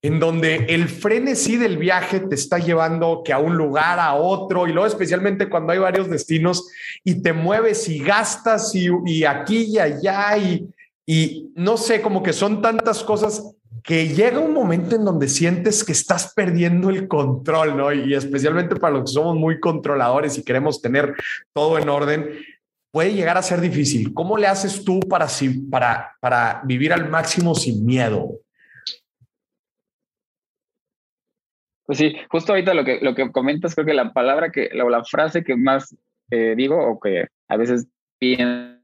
en 0.01 0.19
donde 0.19 0.65
el 0.69 0.87
frenesí 0.87 1.57
del 1.57 1.77
viaje 1.77 2.19
te 2.19 2.35
está 2.35 2.59
llevando 2.59 3.21
que 3.23 3.33
a 3.33 3.39
un 3.39 3.57
lugar, 3.57 3.99
a 3.99 4.15
otro, 4.15 4.67
y 4.67 4.71
luego 4.71 4.87
especialmente 4.87 5.49
cuando 5.49 5.73
hay 5.73 5.79
varios 5.79 6.09
destinos 6.09 6.69
y 7.03 7.21
te 7.21 7.33
mueves 7.33 7.87
y 7.89 7.99
gastas 7.99 8.73
y, 8.75 9.23
aquí 9.25 9.63
y 9.63 9.79
allá 9.79 10.37
y, 10.37 10.67
y 11.05 11.51
no 11.55 11.77
sé, 11.77 12.01
como 12.01 12.23
que 12.23 12.33
son 12.33 12.61
tantas 12.61 13.03
cosas 13.03 13.55
que 13.83 14.07
llega 14.07 14.39
un 14.39 14.53
momento 14.53 14.95
en 14.95 15.05
donde 15.05 15.27
sientes 15.27 15.83
que 15.83 15.91
estás 15.91 16.33
perdiendo 16.33 16.89
el 16.89 17.07
control, 17.07 17.77
¿no? 17.77 17.93
Y 17.93 18.15
especialmente 18.15 18.75
para 18.77 18.95
los 18.95 19.09
que 19.09 19.13
somos 19.13 19.35
muy 19.35 19.59
controladores 19.59 20.37
y 20.37 20.43
queremos 20.43 20.81
tener 20.81 21.13
todo 21.53 21.77
en 21.77 21.89
orden, 21.89 22.29
puede 22.91 23.13
llegar 23.13 23.37
a 23.37 23.43
ser 23.43 23.61
difícil. 23.61 24.13
¿Cómo 24.13 24.37
le 24.37 24.47
haces 24.47 24.83
tú 24.83 25.01
para, 25.01 25.27
para, 25.69 26.15
para 26.19 26.61
vivir 26.63 26.93
al 26.93 27.09
máximo 27.09 27.53
sin 27.53 27.85
miedo? 27.85 28.39
Pues 31.85 31.99
sí, 31.99 32.15
justo 32.29 32.51
ahorita 32.51 32.73
lo 32.73 32.83
que, 32.83 32.99
lo 33.01 33.13
que 33.13 33.31
comentas, 33.31 33.75
creo 33.75 33.85
que 33.85 33.93
la 33.93 34.11
palabra 34.11 34.51
que, 34.51 34.69
o 34.81 34.89
la 34.89 35.03
frase 35.03 35.43
que 35.43 35.55
más 35.55 35.95
eh, 36.31 36.55
digo, 36.55 36.77
o 36.77 36.99
que 36.99 37.27
a 37.47 37.57
veces 37.57 37.87
pienso 38.19 38.75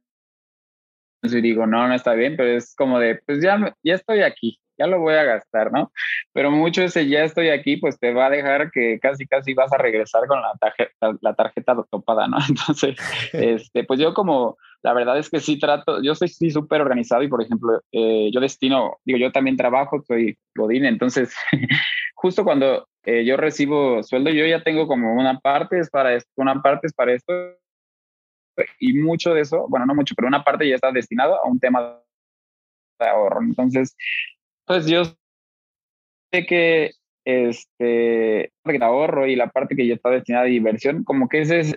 y 1.23 1.41
digo, 1.41 1.67
no, 1.67 1.87
no 1.87 1.93
está 1.93 2.13
bien, 2.13 2.35
pero 2.35 2.49
es 2.49 2.75
como 2.75 2.99
de, 2.99 3.15
pues 3.25 3.41
ya, 3.41 3.75
ya 3.83 3.95
estoy 3.95 4.21
aquí, 4.21 4.59
ya 4.77 4.87
lo 4.87 4.99
voy 4.99 5.13
a 5.13 5.23
gastar, 5.23 5.71
¿no? 5.71 5.91
Pero 6.33 6.49
mucho 6.49 6.81
ese 6.81 7.07
ya 7.07 7.23
estoy 7.23 7.49
aquí, 7.49 7.77
pues 7.77 7.99
te 7.99 8.13
va 8.13 8.25
a 8.25 8.29
dejar 8.29 8.71
que 8.71 8.99
casi, 8.99 9.27
casi 9.27 9.53
vas 9.53 9.71
a 9.71 9.77
regresar 9.77 10.25
con 10.27 10.41
la 10.41 10.53
tarjeta, 10.59 11.13
la 11.21 11.33
tarjeta 11.35 11.75
topada, 11.89 12.27
¿no? 12.27 12.37
Entonces, 12.49 12.95
este, 13.33 13.83
pues 13.83 13.99
yo 13.99 14.13
como, 14.13 14.57
la 14.81 14.93
verdad 14.93 15.17
es 15.19 15.29
que 15.29 15.39
sí 15.39 15.59
trato, 15.59 16.01
yo 16.01 16.15
soy 16.15 16.27
sí 16.27 16.49
súper 16.49 16.81
organizado 16.81 17.21
y, 17.21 17.27
por 17.27 17.41
ejemplo, 17.43 17.81
eh, 17.91 18.31
yo 18.33 18.39
destino, 18.39 18.97
digo, 19.05 19.19
yo 19.19 19.31
también 19.31 19.57
trabajo, 19.57 20.03
soy 20.07 20.37
godín, 20.55 20.85
entonces, 20.85 21.35
justo 22.15 22.43
cuando 22.43 22.87
eh, 23.03 23.25
yo 23.25 23.37
recibo 23.37 24.03
sueldo, 24.03 24.29
yo 24.29 24.45
ya 24.45 24.63
tengo 24.63 24.87
como 24.87 25.13
una 25.13 25.39
parte 25.39 25.79
es 25.79 25.89
para 25.89 26.13
esto, 26.13 26.29
una 26.35 26.61
parte 26.61 26.87
es 26.87 26.93
para 26.93 27.13
esto, 27.13 27.33
y 28.79 28.93
mucho 28.93 29.33
de 29.33 29.41
eso, 29.41 29.65
bueno, 29.69 29.85
no 29.85 29.95
mucho, 29.95 30.13
pero 30.15 30.27
una 30.27 30.43
parte 30.43 30.67
ya 30.67 30.75
está 30.75 30.91
destinado 30.91 31.35
a 31.35 31.47
un 31.47 31.59
tema 31.59 32.01
de 32.99 33.07
ahorro. 33.07 33.41
Entonces, 33.41 33.95
pues 34.65 34.85
yo 34.87 35.03
sé 36.31 36.45
que 36.45 36.91
este 37.25 38.51
de 38.63 38.79
ahorro 38.81 39.27
y 39.27 39.35
la 39.35 39.47
parte 39.49 39.75
que 39.75 39.87
ya 39.87 39.95
está 39.95 40.09
destinada 40.09 40.45
a 40.45 40.49
diversión, 40.49 41.03
como 41.03 41.27
que 41.29 41.41
ese 41.41 41.59
es 41.59 41.75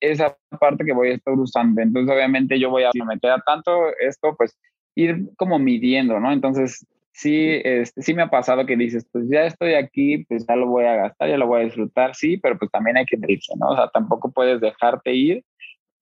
esa 0.00 0.36
parte 0.60 0.84
que 0.84 0.92
voy 0.92 1.10
a 1.10 1.14
estar 1.14 1.34
usando. 1.34 1.80
Entonces, 1.80 2.14
obviamente, 2.14 2.58
yo 2.58 2.70
voy 2.70 2.84
a, 2.84 2.90
si 2.92 3.02
me 3.02 3.18
queda 3.18 3.42
tanto 3.46 3.88
esto, 3.98 4.34
pues 4.36 4.56
ir 4.94 5.30
como 5.36 5.58
midiendo, 5.58 6.20
¿no? 6.20 6.32
Entonces, 6.32 6.86
sí, 7.16 7.60
este, 7.64 8.02
sí 8.02 8.14
me 8.14 8.22
ha 8.22 8.28
pasado 8.28 8.66
que 8.66 8.76
dices, 8.76 9.06
pues 9.10 9.24
ya 9.28 9.46
estoy 9.46 9.72
aquí, 9.74 10.24
pues 10.28 10.46
ya 10.46 10.54
lo 10.54 10.66
voy 10.66 10.84
a 10.84 10.96
gastar, 10.96 11.30
ya 11.30 11.38
lo 11.38 11.46
voy 11.46 11.62
a 11.62 11.64
disfrutar, 11.64 12.14
sí, 12.14 12.36
pero 12.36 12.58
pues 12.58 12.70
también 12.70 12.98
hay 12.98 13.06
que 13.06 13.18
irse, 13.26 13.54
¿no? 13.56 13.70
O 13.70 13.74
sea, 13.74 13.88
tampoco 13.88 14.30
puedes 14.30 14.60
dejarte 14.60 15.14
ir 15.14 15.44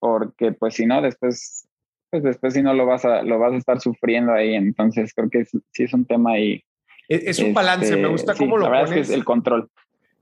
porque 0.00 0.52
pues 0.52 0.74
si 0.74 0.86
no, 0.86 1.00
después, 1.00 1.68
pues 2.10 2.24
después 2.24 2.54
si 2.54 2.62
no 2.62 2.74
lo 2.74 2.84
vas 2.84 3.04
a, 3.04 3.22
lo 3.22 3.38
vas 3.38 3.52
a 3.52 3.56
estar 3.56 3.80
sufriendo 3.80 4.32
ahí, 4.32 4.54
entonces 4.54 5.14
creo 5.14 5.30
que 5.30 5.44
sí 5.44 5.84
es 5.84 5.94
un 5.94 6.04
tema 6.04 6.32
ahí. 6.32 6.62
Es, 7.08 7.38
un 7.38 7.54
balance, 7.54 7.90
me 7.92 8.00
este, 8.00 8.08
gusta 8.08 8.34
cómo 8.34 8.56
lo 8.56 8.66
pones. 8.66 8.90
Es, 8.90 9.10
el 9.10 9.24
control. 9.24 9.68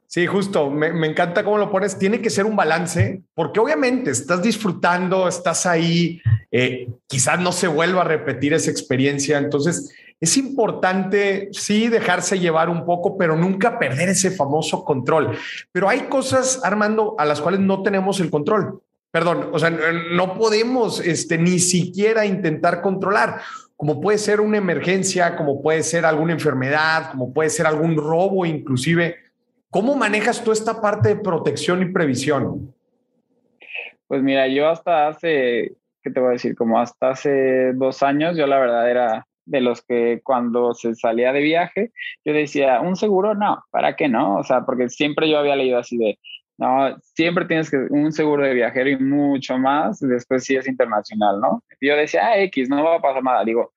Sí, 0.08 0.26
justo, 0.26 0.68
me, 0.68 0.92
me, 0.92 1.06
encanta 1.06 1.42
cómo 1.42 1.56
lo 1.56 1.70
pones. 1.70 1.98
Tiene 1.98 2.20
que 2.20 2.28
ser 2.28 2.44
un 2.44 2.54
balance, 2.54 3.22
porque 3.34 3.60
obviamente 3.60 4.10
estás 4.10 4.42
disfrutando, 4.42 5.26
estás 5.26 5.64
ahí, 5.64 6.20
eh, 6.50 6.88
quizás 7.06 7.40
no 7.40 7.50
se 7.50 7.68
vuelva 7.68 8.02
a 8.02 8.04
repetir 8.04 8.52
esa 8.52 8.70
experiencia, 8.70 9.38
entonces 9.38 9.94
es 10.22 10.36
importante, 10.36 11.48
sí, 11.50 11.88
dejarse 11.88 12.38
llevar 12.38 12.68
un 12.68 12.86
poco, 12.86 13.18
pero 13.18 13.36
nunca 13.36 13.76
perder 13.76 14.10
ese 14.10 14.30
famoso 14.30 14.84
control. 14.84 15.36
Pero 15.72 15.88
hay 15.88 16.02
cosas, 16.02 16.60
Armando, 16.62 17.16
a 17.18 17.24
las 17.24 17.40
cuales 17.40 17.58
no 17.58 17.82
tenemos 17.82 18.20
el 18.20 18.30
control. 18.30 18.80
Perdón, 19.10 19.48
o 19.52 19.58
sea, 19.58 19.70
no 19.70 20.38
podemos 20.38 21.00
este, 21.00 21.38
ni 21.38 21.58
siquiera 21.58 22.24
intentar 22.24 22.82
controlar, 22.82 23.40
como 23.76 24.00
puede 24.00 24.16
ser 24.16 24.40
una 24.40 24.58
emergencia, 24.58 25.34
como 25.34 25.60
puede 25.60 25.82
ser 25.82 26.06
alguna 26.06 26.34
enfermedad, 26.34 27.10
como 27.10 27.32
puede 27.32 27.50
ser 27.50 27.66
algún 27.66 27.96
robo 27.96 28.46
inclusive. 28.46 29.16
¿Cómo 29.70 29.96
manejas 29.96 30.44
tú 30.44 30.52
esta 30.52 30.80
parte 30.80 31.08
de 31.08 31.16
protección 31.16 31.82
y 31.82 31.86
previsión? 31.86 32.72
Pues 34.06 34.22
mira, 34.22 34.46
yo 34.46 34.68
hasta 34.68 35.08
hace, 35.08 35.72
¿qué 36.00 36.10
te 36.12 36.20
voy 36.20 36.28
a 36.28 36.32
decir? 36.34 36.54
Como 36.54 36.78
hasta 36.78 37.10
hace 37.10 37.72
dos 37.72 38.04
años, 38.04 38.36
yo 38.36 38.46
la 38.46 38.60
verdad 38.60 38.88
era 38.88 39.26
de 39.44 39.60
los 39.60 39.82
que 39.82 40.20
cuando 40.22 40.74
se 40.74 40.94
salía 40.94 41.32
de 41.32 41.40
viaje, 41.40 41.92
yo 42.24 42.32
decía, 42.32 42.80
un 42.80 42.96
seguro, 42.96 43.34
no, 43.34 43.64
¿para 43.70 43.96
qué 43.96 44.08
no? 44.08 44.36
O 44.36 44.44
sea, 44.44 44.64
porque 44.64 44.88
siempre 44.88 45.28
yo 45.28 45.38
había 45.38 45.56
leído 45.56 45.78
así 45.78 45.96
de, 45.96 46.18
no, 46.58 46.96
siempre 47.14 47.46
tienes 47.46 47.70
que 47.70 47.76
un 47.90 48.12
seguro 48.12 48.44
de 48.44 48.54
viajero 48.54 48.90
y 48.90 48.96
mucho 48.96 49.58
más, 49.58 50.00
después 50.00 50.44
sí 50.44 50.54
es 50.54 50.68
internacional, 50.68 51.40
¿no? 51.40 51.62
Y 51.80 51.88
yo 51.88 51.96
decía, 51.96 52.26
ah, 52.26 52.38
X, 52.38 52.68
no 52.68 52.84
va 52.84 52.96
a 52.96 53.02
pasar 53.02 53.22
nada, 53.22 53.44
digo, 53.44 53.72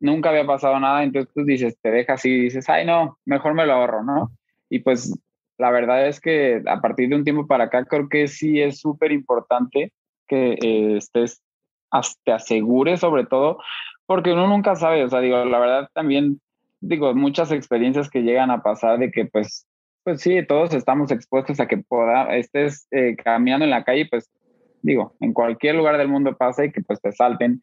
nunca 0.00 0.30
había 0.30 0.46
pasado 0.46 0.78
nada, 0.78 1.02
entonces 1.02 1.32
tú 1.34 1.44
dices, 1.44 1.76
te 1.80 1.90
dejas 1.90 2.24
y 2.24 2.42
dices, 2.42 2.68
ay, 2.68 2.86
no, 2.86 3.18
mejor 3.24 3.54
me 3.54 3.66
lo 3.66 3.74
ahorro, 3.74 4.04
¿no? 4.04 4.30
Y 4.70 4.80
pues 4.80 5.12
la 5.58 5.70
verdad 5.70 6.06
es 6.06 6.20
que 6.20 6.62
a 6.66 6.80
partir 6.80 7.08
de 7.08 7.16
un 7.16 7.24
tiempo 7.24 7.46
para 7.46 7.64
acá 7.64 7.84
creo 7.84 8.08
que 8.08 8.28
sí 8.28 8.60
es 8.60 8.78
súper 8.78 9.12
importante 9.12 9.92
que 10.28 10.52
eh, 10.62 10.96
estés, 10.96 11.42
te 12.24 12.32
asegures 12.32 13.00
sobre 13.00 13.26
todo, 13.26 13.58
porque 14.08 14.32
uno 14.32 14.46
nunca 14.46 14.74
sabe, 14.74 15.04
o 15.04 15.10
sea, 15.10 15.20
digo, 15.20 15.44
la 15.44 15.58
verdad 15.58 15.90
también, 15.92 16.40
digo, 16.80 17.14
muchas 17.14 17.52
experiencias 17.52 18.08
que 18.08 18.22
llegan 18.22 18.50
a 18.50 18.62
pasar 18.62 18.98
de 18.98 19.10
que 19.10 19.26
pues, 19.26 19.66
pues 20.02 20.22
sí, 20.22 20.42
todos 20.46 20.72
estamos 20.72 21.10
expuestos 21.10 21.60
a 21.60 21.68
que 21.68 21.76
poda, 21.76 22.34
estés 22.34 22.88
eh, 22.90 23.16
caminando 23.22 23.66
en 23.66 23.70
la 23.70 23.84
calle, 23.84 24.08
pues 24.10 24.30
digo, 24.82 25.16
en 25.20 25.32
cualquier 25.32 25.74
lugar 25.74 25.98
del 25.98 26.08
mundo 26.08 26.36
pasa 26.36 26.64
y 26.64 26.72
que 26.72 26.82
pues 26.82 27.00
te 27.00 27.12
salten 27.12 27.60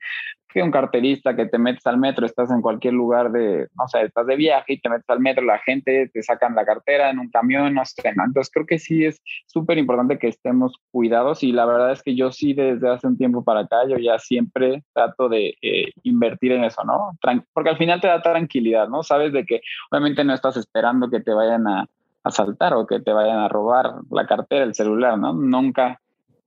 que 0.55 0.63
un 0.63 0.71
carterista 0.71 1.35
que 1.35 1.47
te 1.47 1.57
metes 1.57 1.85
al 1.85 1.97
metro, 1.97 2.25
estás 2.25 2.49
en 2.49 2.61
cualquier 2.61 2.93
lugar 2.93 3.29
de, 3.33 3.67
no 3.77 3.87
sé, 3.89 4.03
estás 4.03 4.25
de 4.25 4.37
viaje 4.37 4.73
y 4.73 4.79
te 4.79 4.87
metes 4.87 5.09
al 5.09 5.19
metro, 5.19 5.43
la 5.43 5.59
gente 5.59 6.09
te 6.13 6.23
sacan 6.23 6.55
la 6.55 6.65
cartera 6.65 7.09
en 7.09 7.19
un 7.19 7.29
camión, 7.29 7.73
no 7.73 7.83
sé, 7.83 8.01
Entonces 8.05 8.49
creo 8.53 8.65
que 8.65 8.79
sí 8.79 9.03
es 9.03 9.21
súper 9.47 9.77
importante 9.77 10.17
que 10.17 10.29
estemos 10.29 10.77
cuidados 10.91 11.43
y 11.43 11.51
la 11.51 11.65
verdad 11.65 11.91
es 11.91 12.01
que 12.01 12.15
yo 12.15 12.31
sí 12.31 12.53
desde 12.53 12.89
hace 12.89 13.05
un 13.05 13.17
tiempo 13.17 13.43
para 13.43 13.61
acá, 13.61 13.85
yo 13.85 13.97
ya 13.97 14.17
siempre 14.17 14.81
trato 14.93 15.27
de 15.27 15.55
eh, 15.61 15.91
invertir 16.03 16.53
en 16.53 16.63
eso, 16.63 16.85
¿no? 16.85 17.17
porque 17.53 17.71
al 17.71 17.77
final 17.77 17.99
te 17.99 18.07
da 18.07 18.21
tranquilidad, 18.21 18.87
¿no? 18.87 19.03
Sabes 19.03 19.33
de 19.33 19.45
que 19.45 19.59
obviamente 19.91 20.23
no 20.23 20.33
estás 20.33 20.55
esperando 20.55 21.09
que 21.09 21.19
te 21.19 21.33
vayan 21.33 21.67
a 21.67 21.85
asaltar 22.23 22.73
o 22.73 22.87
que 22.87 22.99
te 22.99 23.11
vayan 23.11 23.39
a 23.39 23.47
robar 23.47 23.93
la 24.09 24.25
cartera, 24.25 24.63
el 24.63 24.73
celular, 24.73 25.17
¿no? 25.17 25.33
Nunca, 25.33 25.99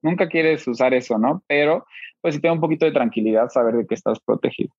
nunca 0.03 0.29
quieres 0.29 0.67
usar 0.67 0.95
eso, 0.95 1.19
¿no? 1.19 1.43
Pero 1.47 1.87
pues 2.21 2.35
sí 2.35 2.41
te 2.41 2.49
da 2.49 2.53
un 2.53 2.61
poquito 2.61 2.85
de 2.85 2.93
tranquilidad 2.93 3.49
saber 3.49 3.77
de 3.77 3.87
que 3.87 3.95
estás 3.95 4.19
protegido. 4.21 4.71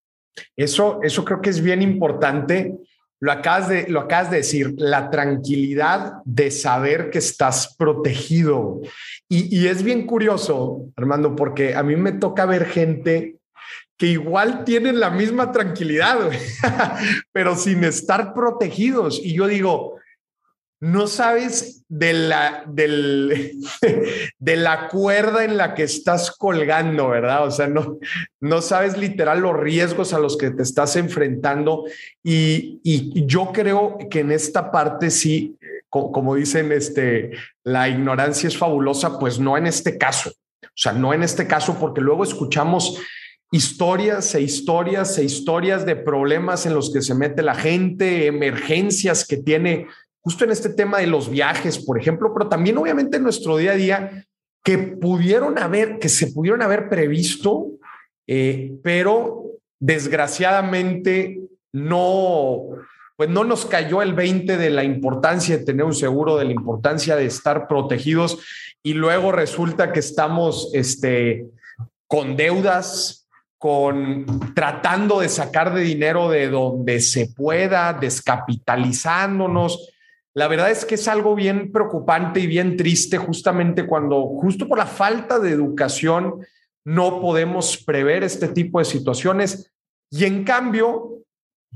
Eso, 0.56 1.00
eso 1.04 1.26
creo 1.26 1.42
que 1.42 1.50
es 1.50 1.62
bien 1.62 1.82
importante. 1.82 2.76
Lo 3.22 3.32
acabas, 3.32 3.68
de, 3.68 3.88
lo 3.90 4.00
acabas 4.02 4.32
de 4.32 4.38
decir, 4.38 4.74
la 4.78 5.10
tranquilidad 5.10 6.14
de 6.24 6.52
saber 6.52 7.10
que 7.10 7.18
estás 7.18 7.76
protegido. 7.78 8.80
Y, 9.28 9.56
y 9.58 9.68
es 9.68 9.84
bien 9.84 10.06
curioso, 10.06 10.86
Armando, 10.96 11.36
porque 11.36 11.76
a 11.76 11.84
mí 11.84 11.96
me 11.96 12.14
toca 12.14 12.46
ver 12.46 12.66
gente 12.66 13.36
que 13.98 14.08
igual 14.08 14.64
tienen 14.64 15.02
la 15.02 15.10
misma 15.10 15.52
tranquilidad, 15.52 16.30
pero 17.34 17.56
sin 17.56 17.84
estar 17.84 18.34
protegidos. 18.34 19.20
Y 19.22 19.34
yo 19.34 19.48
digo, 19.48 19.99
no 20.82 21.08
sabes 21.08 21.84
de 21.90 22.14
la, 22.14 22.64
de 22.68 24.56
la 24.56 24.88
cuerda 24.88 25.44
en 25.44 25.58
la 25.58 25.76
que 25.76 25.84
estás 25.84 26.32
colgando, 26.32 27.10
¿verdad? 27.10 27.46
O 27.46 27.52
sea, 27.52 27.68
no, 27.68 28.00
no 28.40 28.62
sabes 28.62 28.98
literal 28.98 29.42
los 29.42 29.60
riesgos 29.60 30.14
a 30.14 30.20
los 30.20 30.38
que 30.38 30.52
te 30.52 30.64
estás 30.64 30.96
enfrentando. 30.96 31.86
Y, 32.24 32.80
y 32.84 33.26
yo 33.26 33.52
creo 33.52 33.98
que 34.10 34.22
en 34.22 34.32
esta 34.32 34.72
parte 34.72 35.12
sí, 35.12 35.58
como 35.90 36.36
dicen, 36.36 36.72
este, 36.72 37.32
la 37.64 37.90
ignorancia 37.90 38.48
es 38.48 38.58
fabulosa, 38.58 39.20
pues 39.20 39.40
no 39.40 39.58
en 39.58 39.68
este 39.68 39.98
caso. 39.98 40.32
O 40.64 40.82
sea, 40.82 40.94
no 40.94 41.14
en 41.14 41.24
este 41.24 41.48
caso, 41.48 41.78
porque 41.80 42.02
luego 42.02 42.24
escuchamos 42.24 43.02
historias 43.52 44.36
e 44.36 44.42
historias 44.42 45.18
e 45.18 45.24
historias 45.24 45.86
de 45.86 45.96
problemas 45.96 46.66
en 46.66 46.76
los 46.76 46.94
que 46.94 47.02
se 47.02 47.16
mete 47.16 47.42
la 47.42 47.56
gente, 47.56 48.28
emergencias 48.28 49.26
que 49.26 49.38
tiene 49.38 49.88
justo 50.22 50.44
en 50.44 50.52
este 50.52 50.70
tema 50.70 51.00
de 51.00 51.08
los 51.08 51.30
viajes, 51.30 51.80
por 51.80 52.00
ejemplo, 52.00 52.34
pero 52.34 52.50
también 52.50 52.78
obviamente 52.78 53.18
en 53.18 53.24
nuestro 53.24 53.58
día 53.58 53.72
a 53.72 53.76
día 53.76 54.26
que 54.64 54.78
pudieron 54.78 55.58
haber, 55.58 56.00
que 56.00 56.10
se 56.10 56.28
pudieron 56.28 56.62
haber 56.62 56.90
previsto, 56.90 57.68
eh, 58.28 58.74
pero 58.84 59.46
desgraciadamente 59.80 61.40
no, 61.74 62.64
pues 63.16 63.30
no 63.30 63.44
nos 63.44 63.66
cayó 63.66 64.02
el 64.02 64.14
20 64.14 64.58
de 64.58 64.70
la 64.70 64.84
importancia 64.84 65.58
de 65.58 65.66
tener 65.66 65.86
un 65.86 65.96
seguro, 65.96 66.38
de 66.38 66.46
la 66.46 66.52
importancia 66.52 67.16
de 67.16 67.26
estar 67.26 67.68
protegidos 67.68 68.40
y 68.84 68.94
luego 68.94 69.32
resulta 69.32 69.92
que 69.92 70.00
estamos 70.00 70.72
este, 70.74 71.46
con 72.08 72.36
deudas, 72.36 73.28
con 73.58 74.26
tratando 74.56 75.20
de 75.20 75.30
sacar 75.30 75.74
de 75.74 75.82
dinero 75.82 76.30
de 76.30 76.50
donde 76.50 77.02
se 77.02 77.28
pueda, 77.28 77.94
descapitalizándonos. 77.94 79.90
La 80.40 80.48
verdad 80.48 80.72
es 80.72 80.86
que 80.86 80.96
es 80.96 81.06
algo 81.10 81.36
bien 81.36 81.70
preocupante 81.70 82.40
y 82.40 82.48
bien 82.48 82.78
triste 82.78 83.18
justamente 83.18 83.86
cuando, 83.86 84.26
justo 84.26 84.70
por 84.70 84.78
la 84.78 84.86
falta 84.86 85.38
de 85.38 85.50
educación, 85.50 86.40
no 86.86 87.20
podemos 87.20 87.76
prever 87.84 88.24
este 88.24 88.48
tipo 88.48 88.80
de 88.80 88.86
situaciones 88.86 89.70
y 90.10 90.24
en 90.24 90.46
cambio 90.46 91.26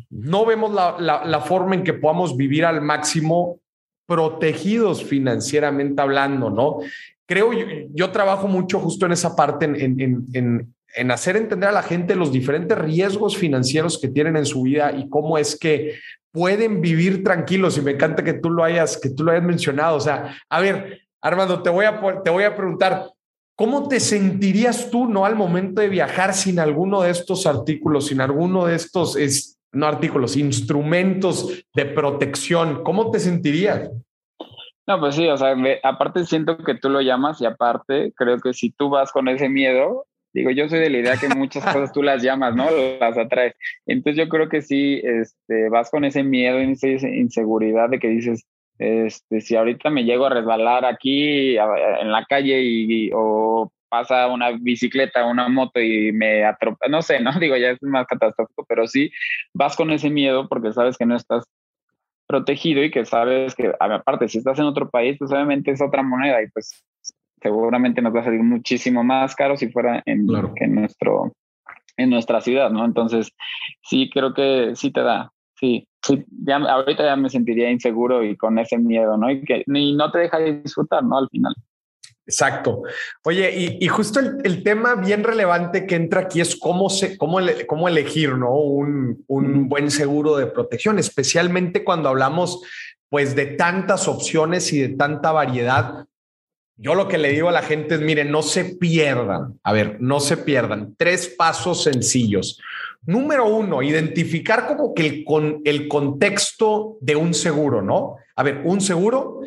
no 0.10 0.46
vemos 0.46 0.72
la, 0.72 1.42
forma 1.42 1.76
en 1.76 1.84
que 1.84 1.92
podamos 1.92 2.38
vivir 2.38 2.64
al 2.64 2.80
máximo 2.80 3.60
protegidos 4.08 5.04
financieramente 5.04 6.02
hablando, 6.02 6.50
¿no? 6.50 6.78
Creo, 7.26 7.52
yo, 7.94 8.12
trabajo 8.12 8.48
mucho 8.48 8.80
justo 8.80 9.06
en 9.06 9.12
esa 9.12 9.36
parte, 9.36 9.66
en, 9.66 10.74
en 10.96 11.12
hacer 11.12 11.36
entender 11.36 11.68
a 11.68 11.74
la 11.74 11.84
gente 11.84 12.16
los 12.16 12.32
diferentes 12.32 12.78
riesgos 12.78 13.36
financieros 13.36 14.00
que 14.00 14.08
tienen 14.08 14.38
en 14.38 14.46
su 14.46 14.62
vida 14.62 14.94
y 14.94 15.10
cómo 15.10 15.38
es 15.38 15.60
que 15.60 16.00
pueden 16.34 16.82
vivir 16.82 17.24
tranquilos. 17.24 17.78
Y 17.78 17.82
me 17.82 17.92
encanta 17.92 18.24
que 18.24 18.34
tú 18.34 18.50
lo 18.50 18.64
hayas, 18.64 18.98
que 18.98 19.10
tú 19.10 19.24
lo 19.24 19.32
hayas 19.32 19.44
mencionado. 19.44 19.96
O 19.96 20.02
sea, 20.02 20.36
a 20.50 20.60
ver, 20.60 21.02
Armando, 21.22 21.62
te 21.62 21.70
voy 21.70 21.86
a, 21.86 22.22
te 22.24 22.30
voy 22.30 22.44
a 22.44 22.56
preguntar, 22.56 23.10
¿cómo 23.56 23.88
te 23.88 24.02
sentirías 24.02 24.90
tú, 24.92 25.08
no, 25.08 25.26
al 25.26 25.36
momento 25.36 25.80
de 25.80 25.88
viajar 25.88 26.34
sin 26.34 26.60
alguno 26.60 27.02
de 27.02 27.12
estos 27.12 27.46
artículos, 27.46 28.08
sin 28.08 28.20
alguno 28.20 28.66
de 28.66 28.76
estos, 28.76 29.16
es, 29.16 29.58
no 29.72 29.86
artículos, 29.86 30.36
instrumentos 30.36 31.64
de 31.74 31.86
protección? 31.86 32.84
¿Cómo 32.84 33.12
te 33.12 33.20
sentirías? 33.20 33.90
No, 34.86 35.00
pues 35.00 35.16
sí, 35.16 35.28
o 35.30 35.38
sea, 35.38 35.56
aparte 35.84 36.26
siento 36.26 36.58
que 36.58 36.76
tú 36.76 36.90
lo 36.90 37.00
llamas 37.00 37.40
y 37.40 37.46
aparte 37.46 38.12
creo 38.18 38.40
que 38.40 38.54
si 38.54 38.72
tú 38.72 38.90
vas 38.90 39.14
con 39.14 39.30
ese 39.30 39.48
miedo, 39.48 40.06
Digo, 40.34 40.50
yo 40.50 40.68
soy 40.68 40.80
de 40.80 40.90
la 40.90 40.98
idea 40.98 41.18
que 41.18 41.30
muchas 41.30 41.64
cosas 41.64 41.92
tú 41.94 42.02
las 42.02 42.24
llamas, 42.24 42.56
¿no? 42.56 42.66
Las 43.00 43.18
atraes. 43.18 43.56
Entonces 43.86 44.18
yo 44.18 44.30
creo 44.30 44.50
que 44.50 44.62
sí, 44.62 45.00
este, 45.04 45.70
vas 45.70 45.92
con 45.92 46.06
ese 46.06 46.24
miedo 46.24 46.60
y 46.60 46.72
esa 46.72 47.08
inseguridad 47.08 47.90
de 47.90 48.00
que 48.00 48.08
dices, 48.08 48.44
este, 48.80 49.42
si 49.42 49.56
ahorita 49.56 49.92
me 49.92 50.04
llego 50.04 50.26
a 50.26 50.30
resbalar 50.30 50.86
aquí 50.86 51.56
en 51.56 52.12
la 52.12 52.26
calle 52.28 52.62
y, 52.64 53.12
o 53.14 53.72
pasa 53.90 54.28
una 54.28 54.50
bicicleta, 54.60 55.24
una 55.26 55.48
moto 55.50 55.80
y 55.80 56.12
me 56.12 56.44
atropella, 56.44 56.90
no 56.90 57.04
sé, 57.04 57.20
no 57.20 57.32
digo, 57.40 57.56
ya 57.56 57.70
es 57.70 57.84
más 57.84 58.08
catastrófico, 58.08 58.66
pero 58.68 58.88
sí 58.88 59.12
vas 59.54 59.76
con 59.76 59.92
ese 59.92 60.10
miedo 60.10 60.50
porque 60.50 60.74
sabes 60.74 60.98
que 60.98 61.06
no 61.06 61.16
estás 61.16 61.46
protegido 62.26 62.84
y 62.84 62.90
que 62.90 63.06
sabes 63.06 63.54
que, 63.54 63.72
aparte, 63.80 64.28
si 64.28 64.40
estás 64.40 64.58
en 64.58 64.66
otro 64.66 64.90
país, 64.90 65.18
pues 65.20 65.32
obviamente 65.32 65.70
es 65.70 65.82
otra 65.82 66.02
moneda 66.02 66.42
y 66.42 66.48
pues 66.50 66.84
seguramente 67.44 68.02
nos 68.02 68.16
va 68.16 68.22
a 68.22 68.24
salir 68.24 68.42
muchísimo 68.42 69.04
más 69.04 69.36
caro 69.36 69.56
si 69.58 69.70
fuera 69.70 70.02
en, 70.06 70.26
en, 70.56 70.76
nuestro, 70.76 71.34
en 71.98 72.10
nuestra 72.10 72.42
ciudad, 72.42 72.72
¿no? 72.72 72.86
Entonces, 72.86 73.32
sí, 73.84 74.10
creo 74.12 74.34
que 74.34 74.72
sí 74.76 74.92
te 74.92 75.02
da, 75.02 75.32
sí, 75.60 75.88
sí 76.02 76.26
ya, 76.30 76.58
ahorita 76.58 77.04
ya 77.04 77.16
me 77.16 77.30
sentiría 77.30 77.70
inseguro 77.70 78.24
y 78.24 78.36
con 78.38 78.58
ese 78.58 78.78
miedo, 78.78 79.18
¿no? 79.18 79.30
Y 79.30 79.44
que 79.44 79.64
ni 79.68 79.94
no 79.94 80.10
te 80.12 80.20
deja 80.20 80.40
disfrutar, 80.40 81.04
¿no? 81.04 81.18
Al 81.18 81.30
final. 81.30 81.54
Exacto. 82.26 82.84
Oye, 83.26 83.78
y, 83.82 83.88
justo 83.90 84.22
el, 84.22 84.64
tema 84.64 84.96
bien 84.96 85.26
relevante 85.26 85.86
que 85.86 85.96
entra 85.96 86.22
aquí 86.22 86.40
es 86.40 86.56
cómo, 86.56 86.90
se, 86.90 87.18
cómo, 87.18 87.40
cómo 87.68 87.90
elegir 87.90 88.38
¿no? 88.38 88.56
un, 88.56 89.26
un, 89.28 89.68
buen 89.68 89.92
seguro 89.92 90.38
de 90.38 90.48
protección, 90.48 91.00
especialmente 91.00 91.84
cuando 91.84 92.08
hablamos 92.08 92.62
pues 93.10 93.36
de 93.36 93.46
tantas 93.46 94.08
opciones 94.08 94.72
y 94.72 94.80
de 94.80 94.90
tanta 94.96 95.32
variedad. 95.32 96.06
Yo 96.84 96.96
lo 96.96 97.08
que 97.08 97.18
le 97.18 97.32
digo 97.32 97.48
a 97.48 97.54
la 97.54 97.62
gente 97.62 97.96
es, 97.96 98.02
miren, 98.02 98.30
no 98.30 98.42
se 98.42 98.66
pierdan. 98.66 99.58
A 99.64 99.72
ver, 99.72 100.02
no 100.02 100.20
se 100.20 100.36
pierdan. 100.36 100.96
Tres 100.98 101.30
pasos 101.30 101.82
sencillos. 101.84 102.60
Número 103.06 103.46
uno, 103.48 103.82
identificar 103.82 104.68
como 104.68 104.94
que 104.94 105.06
el, 105.08 105.24
con, 105.24 105.62
el 105.64 105.88
contexto 105.88 106.98
de 107.00 107.16
un 107.16 107.34
seguro, 107.34 107.82
¿no? 107.82 108.18
A 108.36 108.44
ver, 108.44 108.64
un 108.66 108.82
seguro 108.82 109.40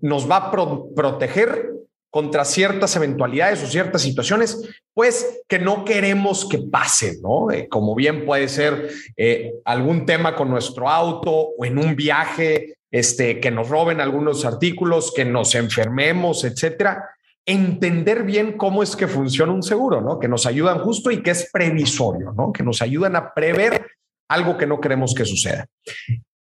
nos 0.00 0.28
va 0.28 0.36
a 0.36 0.50
proteger 0.50 1.70
contra 2.10 2.44
ciertas 2.44 2.96
eventualidades 2.96 3.62
o 3.62 3.68
ciertas 3.68 4.02
situaciones, 4.02 4.68
pues 4.92 5.44
que 5.46 5.60
no 5.60 5.84
queremos 5.84 6.48
que 6.48 6.58
pasen, 6.58 7.22
¿no? 7.22 7.52
Eh, 7.52 7.68
como 7.68 7.94
bien 7.94 8.26
puede 8.26 8.48
ser 8.48 8.90
eh, 9.16 9.52
algún 9.64 10.06
tema 10.06 10.34
con 10.34 10.50
nuestro 10.50 10.88
auto 10.88 11.30
o 11.56 11.64
en 11.64 11.78
un 11.78 11.94
viaje 11.94 12.74
este, 12.90 13.40
que 13.40 13.50
nos 13.50 13.68
roben 13.68 14.00
algunos 14.00 14.44
artículos, 14.44 15.12
que 15.14 15.24
nos 15.24 15.54
enfermemos, 15.54 16.44
etcétera. 16.44 17.10
Entender 17.46 18.24
bien 18.24 18.56
cómo 18.56 18.82
es 18.82 18.96
que 18.96 19.08
funciona 19.08 19.52
un 19.52 19.62
seguro, 19.62 20.00
¿no? 20.00 20.18
Que 20.18 20.28
nos 20.28 20.46
ayudan 20.46 20.80
justo 20.80 21.10
y 21.10 21.22
que 21.22 21.30
es 21.30 21.50
previsorio, 21.52 22.32
¿no? 22.32 22.52
Que 22.52 22.62
nos 22.62 22.82
ayudan 22.82 23.16
a 23.16 23.32
prever 23.32 23.86
algo 24.28 24.56
que 24.56 24.66
no 24.66 24.80
queremos 24.80 25.14
que 25.14 25.24
suceda. 25.24 25.66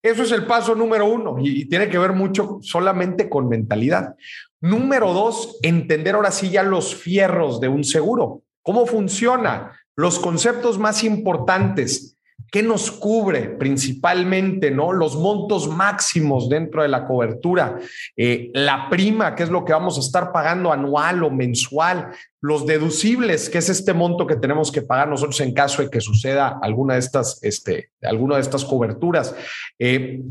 Eso 0.03 0.23
es 0.23 0.33
el 0.33 0.47
paso 0.47 0.75
número 0.75 1.07
uno 1.07 1.37
y, 1.39 1.69
tiene 1.69 1.89
que 1.89 1.99
ver 1.99 2.13
mucho 2.13 2.59
solamente 2.63 3.29
con 3.29 3.49
mentalidad. 3.49 4.15
Número 4.61 5.13
dos, 5.13 5.59
entender 5.63 6.15
ahora 6.15 6.31
sí 6.31 6.51
ya 6.51 6.63
los 6.63 6.95
fierros 6.95 7.61
de 7.61 7.69
un 7.69 7.85
seguro. 7.85 8.43
¿Cómo 8.63 8.87
funciona? 8.87 9.73
Los 9.97 10.19
conceptos 10.19 10.79
más 10.79 11.03
importantes. 11.05 12.18
¿Qué 12.51 12.63
nos 12.63 12.91
cubre 12.91 13.49
principalmente? 13.49 14.71
¿no? 14.71 14.93
Los 14.93 15.17
montos 15.17 15.69
máximos 15.69 16.49
dentro 16.49 16.83
de 16.83 16.89
la 16.89 17.07
cobertura, 17.07 17.79
eh, 18.17 18.51
la 18.55 18.89
prima, 18.89 19.35
que 19.35 19.43
es 19.43 19.51
lo 19.51 19.65
que 19.65 19.73
vamos 19.73 19.97
a 19.99 20.01
estar 20.01 20.33
pagando 20.33 20.73
anual 20.73 21.23
o 21.25 21.31
mensual, 21.31 22.11
los 22.41 22.67
deducibles, 22.67 23.51
que 23.51 23.59
es 23.59 23.69
este 23.69 23.93
monto 23.93 24.27
que 24.27 24.37
tenemos 24.37 24.73
que 24.73 24.83
pagar 24.83 25.09
nosotros 25.09 25.41
en 25.41 25.53
caso 25.53 25.83
de 25.83 25.91
que 25.91 26.01
suceda 26.01 26.59
alguna 26.63 26.95
de 26.95 27.01
estas, 27.01 27.39
este, 27.43 27.91
alguna 28.03 28.37
de 28.37 28.43
estas 28.43 28.65
coberturas. 28.65 29.35
Eh, 29.79 30.23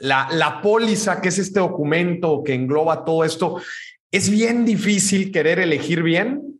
la, 0.00 0.28
la 0.32 0.60
póliza, 0.60 1.20
que 1.20 1.28
es 1.28 1.38
este 1.38 1.60
documento 1.60 2.42
que 2.44 2.54
engloba 2.54 3.04
todo 3.04 3.24
esto, 3.24 3.60
es 4.10 4.28
bien 4.28 4.64
difícil 4.64 5.32
querer 5.32 5.58
elegir 5.58 6.02
bien 6.02 6.54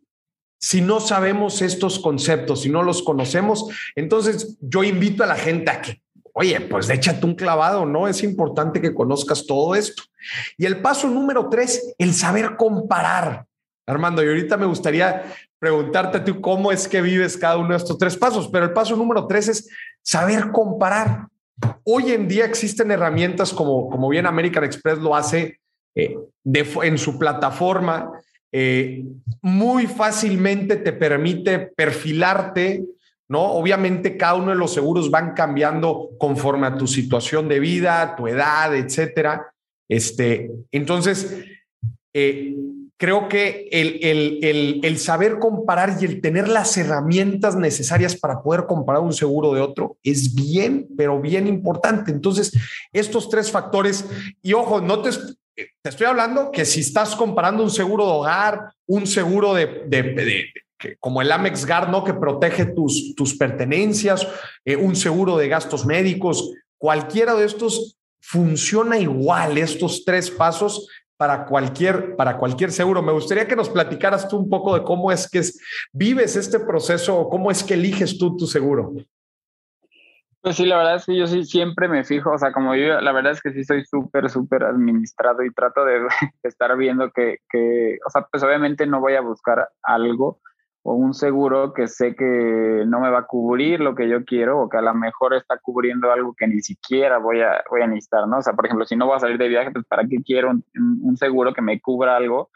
si 0.59 0.81
no 0.81 1.01
sabemos 1.01 1.63
estos 1.63 1.99
conceptos, 1.99 2.63
si 2.63 2.71
no 2.71 2.83
los 2.83 3.03
conocemos. 3.03 3.67
Entonces 3.95 4.57
yo 4.61 4.83
invito 4.83 5.25
a 5.25 5.27
la 5.27 5.37
gente 5.37 5.71
a 5.71 5.83
que, 5.83 6.03
oye, 6.33 6.61
pues 6.61 6.89
échate 6.91 7.27
un 7.27 7.35
clavado, 7.35 7.87
¿no? 7.87 8.09
Es 8.09 8.23
importante 8.23 8.81
que 8.81 8.95
conozcas 8.95 9.47
todo 9.47 9.75
esto. 9.75 10.03
Y 10.57 10.67
el 10.67 10.81
paso 10.81 11.09
número 11.09 11.49
tres, 11.49 11.95
el 11.99 12.15
saber 12.15 12.57
comparar. 12.57 13.47
Armando, 13.87 14.25
y 14.25 14.29
ahorita 14.29 14.57
me 14.57 14.65
gustaría 14.65 15.25
preguntarte 15.59 16.21
ti 16.21 16.33
cómo 16.41 16.73
es 16.73 16.89
que 16.89 17.03
vives 17.03 17.37
cada 17.37 17.59
uno 17.59 17.71
de 17.71 17.77
estos 17.77 17.99
tres 17.99 18.17
pasos, 18.17 18.49
pero 18.49 18.65
el 18.65 18.73
paso 18.73 18.97
número 18.97 19.27
tres 19.27 19.49
es 19.49 19.69
saber 20.03 20.51
comparar. 20.53 21.29
Hoy 21.85 22.13
en 22.13 22.27
día 22.27 22.47
existen 22.47 22.91
herramientas 22.91 23.53
como, 23.53 23.89
como 23.91 24.09
bien 24.09 24.27
American 24.27 24.65
Express 24.65 24.99
lo 24.99 25.15
hace 25.15 25.61
eh, 25.95 26.17
en 26.45 26.99
su 26.99 27.19
plataforma, 27.19 28.11
eh, 28.57 29.05
muy 29.43 29.89
fácilmente 29.89 30.77
te 30.77 30.93
permite 30.93 31.59
perfilarte, 31.59 32.85
¿no? 33.27 33.51
Obviamente 33.51 34.17
cada 34.17 34.37
uno 34.37 34.51
de 34.51 34.55
los 34.55 34.73
seguros 34.73 35.11
van 35.11 35.35
cambiando 35.35 36.11
conforme 36.21 36.69
a 36.69 36.77
tu 36.77 36.87
situación 36.87 37.49
de 37.49 37.59
vida, 37.59 38.15
tu 38.15 38.29
edad, 38.29 38.73
etcétera. 38.77 39.53
Este, 39.89 40.53
entonces, 40.71 41.37
eh, 42.13 42.55
creo 42.97 43.29
que 43.29 43.69
el, 43.73 44.81
el, 44.85 44.99
saber 44.99 45.41
comparar 45.41 45.97
y 46.01 46.05
el 46.05 46.21
tener 46.21 46.47
las 46.47 46.77
herramientas 46.77 47.57
necesarias 47.57 48.15
para 48.15 48.41
poder 48.41 48.67
comparar 48.67 49.03
un 49.03 49.13
seguro 49.13 49.53
de 49.53 49.63
otro 49.63 49.97
es 50.05 50.33
bien, 50.33 50.87
pero 50.97 51.21
bien 51.21 51.49
importante. 51.49 52.13
Entonces, 52.13 52.53
estos 52.93 53.29
tres 53.29 53.51
factores, 53.51 54.09
y 54.43 54.53
ojo, 54.53 54.81
no 54.81 55.03
te, 55.03 55.11
te 55.55 55.89
estoy 55.89 56.07
hablando 56.07 56.51
que 56.51 56.65
si 56.65 56.81
estás 56.81 57.15
comparando 57.15 57.63
un 57.63 57.71
seguro 57.71 58.07
de 58.07 58.13
hogar, 58.13 58.73
un 58.87 59.07
seguro 59.07 59.55
de, 59.55 59.85
de, 59.87 60.53
como 61.01 61.23
el 61.23 61.31
Amex 61.31 61.67
Guard, 61.67 61.89
¿no? 61.89 62.05
Que 62.05 62.15
protege 62.15 62.67
tus, 62.67 63.15
tus 63.15 63.37
pertenencias, 63.37 64.27
eh, 64.65 64.77
un 64.77 64.97
seguro 64.97 65.37
de 65.37 65.49
gastos 65.49 65.87
médicos, 65.87 66.53
cualquiera 66.79 67.35
de 67.35 67.47
estos 67.47 67.97
funciona 68.21 68.99
igual, 68.99 69.59
estos 69.59 70.05
tres 70.05 70.31
pasos 70.31 70.89
para 71.17 71.47
cualquier, 71.47 72.17
para 72.17 72.37
cualquier 72.37 72.73
seguro. 72.73 73.03
Me 73.03 73.13
gustaría 73.13 73.47
que 73.47 73.57
nos 73.57 73.69
platicaras 73.69 74.29
tú 74.29 74.37
un 74.39 74.49
poco 74.49 74.75
de 74.75 74.83
cómo 74.83 75.13
es 75.13 75.29
que 75.29 75.43
vives 75.93 76.37
este 76.37 76.59
proceso 76.59 77.17
o 77.17 77.29
cómo 77.29 77.51
es 77.51 77.63
que 77.63 77.75
eliges 77.75 78.19
tú 78.19 78.37
tu 78.37 78.47
seguro. 78.47 78.95
Pues 80.45 80.57
sí, 80.57 80.67
la 80.67 80.77
verdad 80.77 80.97
es 80.97 81.07
que 81.07 81.17
yo 81.17 81.27
sí 81.27 81.43
siempre 81.45 81.89
me 81.89 82.05
fijo, 82.05 82.31
o 82.31 82.37
sea, 82.37 82.53
como 82.53 82.75
yo, 82.75 83.01
la 83.01 83.13
verdad 83.13 83.33
es 83.33 83.41
que 83.41 83.51
sí 83.53 83.65
soy 83.65 83.83
súper, 83.87 84.29
súper 84.29 84.65
administrado 84.65 85.43
y 85.43 85.51
trato 85.51 85.85
de, 85.87 86.07
estar 86.43 86.77
viendo 86.77 87.11
que, 87.13 87.39
que, 87.49 87.97
o 88.07 88.11
sea, 88.11 88.27
pues 88.31 88.43
obviamente 88.43 88.87
no 88.87 89.01
voy 89.01 89.15
a 89.15 89.23
buscar 89.23 89.71
algo 89.83 90.41
o 90.83 90.93
un 90.93 91.15
seguro 91.15 91.73
que 91.73 91.89
sé 91.89 92.15
que 92.15 92.85
no 92.87 93.01
me 93.01 93.09
va 93.09 93.21
a 93.21 93.27
cubrir 93.27 93.81
lo 93.81 93.95
que 93.95 94.07
yo 94.07 94.27
quiero 94.27 94.61
o 94.61 94.69
que 94.69 94.77
a 94.77 94.83
lo 94.83 94.93
mejor 94.93 95.33
está 95.33 95.57
cubriendo 95.57 96.13
algo 96.13 96.35
que 96.37 96.47
ni 96.47 96.61
siquiera 96.61 97.17
voy 97.17 97.41
a, 97.41 97.65
voy 97.71 97.81
a 97.81 97.87
necesitar, 97.87 98.29
¿no? 98.29 98.37
O 98.37 98.43
sea, 98.43 98.53
por 98.53 98.67
ejemplo, 98.67 98.85
si 98.85 98.97
no 98.97 99.07
voy 99.07 99.17
a 99.17 99.21
salir 99.21 99.39
de 99.39 99.49
viaje, 99.49 99.71
pues 99.71 99.87
¿para 99.87 100.07
qué 100.07 100.19
quiero 100.23 100.51
un, 100.51 100.63
un 100.75 101.17
seguro 101.17 101.55
que 101.55 101.63
me 101.63 101.81
cubra 101.81 102.17
algo 102.17 102.51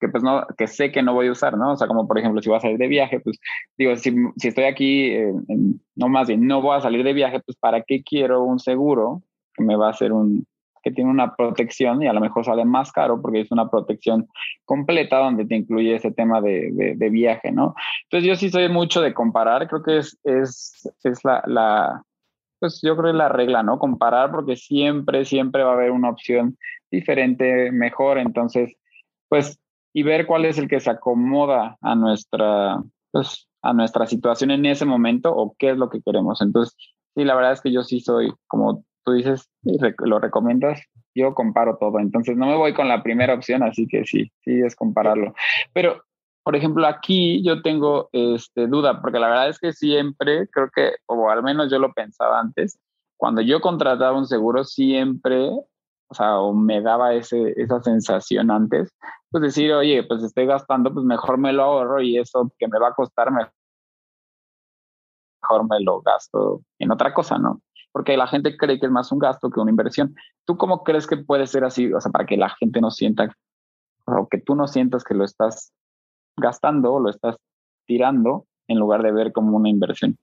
que 0.00 0.08
pues 0.08 0.22
no, 0.22 0.46
que 0.56 0.66
sé 0.66 0.92
que 0.92 1.02
no 1.02 1.14
voy 1.14 1.28
a 1.28 1.32
usar, 1.32 1.56
¿no? 1.56 1.72
O 1.72 1.76
sea, 1.76 1.86
como 1.86 2.06
por 2.06 2.18
ejemplo, 2.18 2.42
si 2.42 2.48
voy 2.48 2.58
a 2.58 2.60
salir 2.60 2.78
de 2.78 2.88
viaje, 2.88 3.20
pues 3.20 3.38
digo, 3.76 3.96
si, 3.96 4.14
si 4.36 4.48
estoy 4.48 4.64
aquí, 4.64 5.10
eh, 5.10 5.32
no 5.94 6.08
más 6.08 6.28
bien, 6.28 6.46
no 6.46 6.60
voy 6.60 6.76
a 6.76 6.80
salir 6.80 7.04
de 7.04 7.12
viaje, 7.12 7.40
pues 7.40 7.56
¿para 7.56 7.82
qué 7.82 8.02
quiero 8.02 8.42
un 8.42 8.58
seguro 8.58 9.22
que 9.54 9.64
me 9.64 9.76
va 9.76 9.88
a 9.88 9.90
hacer 9.90 10.12
un, 10.12 10.46
que 10.86 10.92
tiene 10.92 11.10
una 11.10 11.34
protección 11.34 12.00
y 12.00 12.06
a 12.06 12.12
lo 12.12 12.20
mejor 12.20 12.44
sale 12.44 12.64
más 12.64 12.92
caro 12.92 13.20
porque 13.20 13.40
es 13.40 13.50
una 13.50 13.68
protección 13.68 14.28
completa 14.64 15.18
donde 15.18 15.44
te 15.44 15.56
incluye 15.56 15.96
ese 15.96 16.12
tema 16.12 16.40
de, 16.40 16.94
de, 16.96 17.10
viaje, 17.10 17.50
¿no? 17.50 17.74
Entonces 18.04 18.28
yo 18.28 18.36
sí 18.36 18.50
soy 18.50 18.68
mucho 18.68 19.00
de 19.00 19.12
comparar, 19.12 19.66
creo 19.66 19.82
que 19.82 19.98
es, 19.98 20.16
es, 20.22 20.88
es 21.02 21.24
la, 21.24 21.42
la, 21.46 22.04
pues 22.60 22.80
yo 22.84 22.94
creo 22.94 23.06
que 23.06 23.10
es 23.10 23.16
la 23.16 23.28
regla, 23.28 23.64
¿no? 23.64 23.80
Comparar 23.80 24.30
porque 24.30 24.54
siempre, 24.54 25.24
siempre 25.24 25.64
va 25.64 25.70
a 25.70 25.74
haber 25.74 25.90
una 25.90 26.08
opción 26.08 26.56
diferente, 26.88 27.72
mejor, 27.72 28.18
entonces, 28.18 28.76
pues 29.28 29.58
y 29.96 30.02
ver 30.02 30.26
cuál 30.26 30.44
es 30.44 30.58
el 30.58 30.68
que 30.68 30.78
se 30.78 30.90
acomoda 30.90 31.78
a 31.80 31.94
nuestra, 31.94 32.82
pues, 33.12 33.48
a 33.62 33.72
nuestra 33.72 34.06
situación 34.06 34.50
en 34.50 34.66
ese 34.66 34.84
momento 34.84 35.34
o 35.34 35.56
qué 35.58 35.70
es 35.70 35.78
lo 35.78 35.88
que 35.88 36.02
queremos. 36.02 36.42
Entonces, 36.42 36.76
sí, 37.14 37.24
la 37.24 37.34
verdad 37.34 37.52
es 37.52 37.62
que 37.62 37.72
yo 37.72 37.82
sí 37.82 38.00
soy, 38.00 38.30
como 38.46 38.84
tú 39.06 39.12
dices, 39.12 39.48
lo 40.00 40.18
recomiendas, 40.18 40.82
yo 41.14 41.32
comparo 41.34 41.78
todo. 41.80 41.98
Entonces, 41.98 42.36
no 42.36 42.44
me 42.44 42.56
voy 42.56 42.74
con 42.74 42.88
la 42.88 43.02
primera 43.02 43.32
opción, 43.32 43.62
así 43.62 43.86
que 43.88 44.04
sí, 44.04 44.30
sí 44.44 44.60
es 44.60 44.76
compararlo. 44.76 45.32
Pero, 45.72 46.02
por 46.44 46.56
ejemplo, 46.56 46.86
aquí 46.86 47.42
yo 47.42 47.62
tengo 47.62 48.10
este, 48.12 48.66
duda, 48.66 49.00
porque 49.00 49.18
la 49.18 49.28
verdad 49.28 49.48
es 49.48 49.58
que 49.58 49.72
siempre, 49.72 50.46
creo 50.48 50.68
que, 50.76 50.96
o 51.06 51.30
al 51.30 51.42
menos 51.42 51.70
yo 51.70 51.78
lo 51.78 51.94
pensaba 51.94 52.38
antes, 52.38 52.78
cuando 53.16 53.40
yo 53.40 53.62
contrataba 53.62 54.18
un 54.18 54.26
seguro, 54.26 54.62
siempre 54.62 55.48
o 56.08 56.14
sea, 56.14 56.38
o 56.38 56.52
me 56.52 56.80
daba 56.80 57.14
ese, 57.14 57.52
esa 57.56 57.82
sensación 57.82 58.50
antes, 58.50 58.90
pues 59.30 59.42
decir, 59.42 59.72
oye, 59.72 60.04
pues 60.04 60.22
estoy 60.22 60.46
gastando, 60.46 60.92
pues 60.92 61.04
mejor 61.04 61.38
me 61.38 61.52
lo 61.52 61.64
ahorro 61.64 62.00
y 62.00 62.18
eso 62.18 62.52
que 62.58 62.68
me 62.68 62.78
va 62.78 62.88
a 62.88 62.94
costar, 62.94 63.30
mejor 63.30 63.52
me 65.68 65.80
lo 65.80 66.00
gasto 66.00 66.62
en 66.78 66.92
otra 66.92 67.12
cosa, 67.12 67.38
¿no? 67.38 67.60
Porque 67.92 68.16
la 68.16 68.26
gente 68.26 68.56
cree 68.56 68.78
que 68.78 68.86
es 68.86 68.92
más 68.92 69.10
un 69.10 69.18
gasto 69.18 69.50
que 69.50 69.60
una 69.60 69.70
inversión. 69.70 70.14
¿Tú 70.44 70.56
cómo 70.56 70.84
crees 70.84 71.06
que 71.06 71.16
puede 71.16 71.46
ser 71.46 71.64
así? 71.64 71.92
O 71.92 72.00
sea, 72.00 72.12
para 72.12 72.26
que 72.26 72.36
la 72.36 72.50
gente 72.50 72.80
no 72.80 72.90
sienta, 72.90 73.34
o 74.04 74.28
que 74.28 74.38
tú 74.38 74.54
no 74.54 74.68
sientas 74.68 75.02
que 75.02 75.14
lo 75.14 75.24
estás 75.24 75.72
gastando 76.36 76.92
o 76.92 77.00
lo 77.00 77.10
estás 77.10 77.36
tirando 77.86 78.46
en 78.68 78.78
lugar 78.78 79.02
de 79.02 79.12
ver 79.12 79.32
como 79.32 79.56
una 79.56 79.70
inversión. 79.70 80.18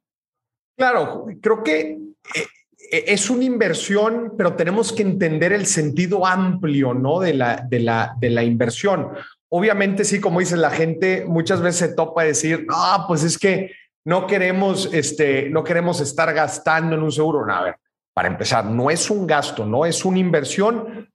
Claro, 0.77 1.25
creo 1.41 1.63
que 1.63 1.91
eh, 1.91 2.47
es 2.91 3.29
una 3.29 3.43
inversión, 3.43 4.33
pero 4.37 4.55
tenemos 4.55 4.91
que 4.93 5.01
entender 5.03 5.53
el 5.53 5.65
sentido 5.65 6.25
amplio, 6.25 6.93
¿no? 6.93 7.19
De 7.19 7.33
la, 7.33 7.65
de 7.67 7.79
la, 7.79 8.15
de 8.19 8.29
la 8.29 8.43
inversión. 8.43 9.09
Obviamente, 9.49 10.03
sí, 10.03 10.19
como 10.19 10.39
dice 10.39 10.57
la 10.57 10.71
gente, 10.71 11.25
muchas 11.27 11.61
veces 11.61 11.89
se 11.89 11.95
topa 11.95 12.23
decir, 12.23 12.65
ah, 12.69 13.05
pues 13.07 13.23
es 13.23 13.37
que 13.37 13.71
no 14.05 14.27
queremos, 14.27 14.89
este, 14.93 15.49
no 15.49 15.63
queremos 15.63 16.01
estar 16.01 16.33
gastando 16.33 16.95
en 16.95 17.03
un 17.03 17.11
seguro. 17.11 17.45
No, 17.45 17.53
a 17.53 17.63
ver, 17.63 17.75
para 18.13 18.27
empezar, 18.27 18.65
no 18.65 18.89
es 18.89 19.09
un 19.09 19.25
gasto, 19.25 19.65
no 19.65 19.85
es 19.85 20.05
una 20.05 20.19
inversión, 20.19 21.09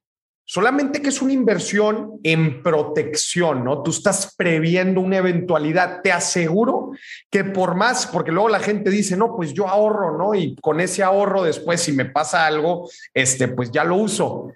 Solamente 0.51 0.99
que 0.99 1.09
es 1.09 1.21
una 1.21 1.33
inversión 1.33 2.19
en 2.23 2.63
protección, 2.63 3.63
¿no? 3.63 3.83
Tú 3.83 3.91
estás 3.91 4.33
previendo 4.35 4.99
una 4.99 5.17
eventualidad. 5.17 6.01
Te 6.01 6.11
aseguro 6.11 6.89
que 7.29 7.43
por 7.43 7.75
más, 7.75 8.07
porque 8.07 8.31
luego 8.31 8.49
la 8.49 8.59
gente 8.59 8.89
dice, 8.89 9.15
no, 9.15 9.35
pues 9.35 9.53
yo 9.53 9.67
ahorro, 9.67 10.17
¿no? 10.17 10.33
Y 10.33 10.55
con 10.55 10.79
ese 10.79 11.03
ahorro 11.03 11.43
después, 11.43 11.81
si 11.81 11.91
me 11.91 12.05
pasa 12.05 12.47
algo, 12.47 12.89
este, 13.13 13.47
pues 13.47 13.69
ya 13.69 13.83
lo 13.83 13.97
uso. 13.97 14.51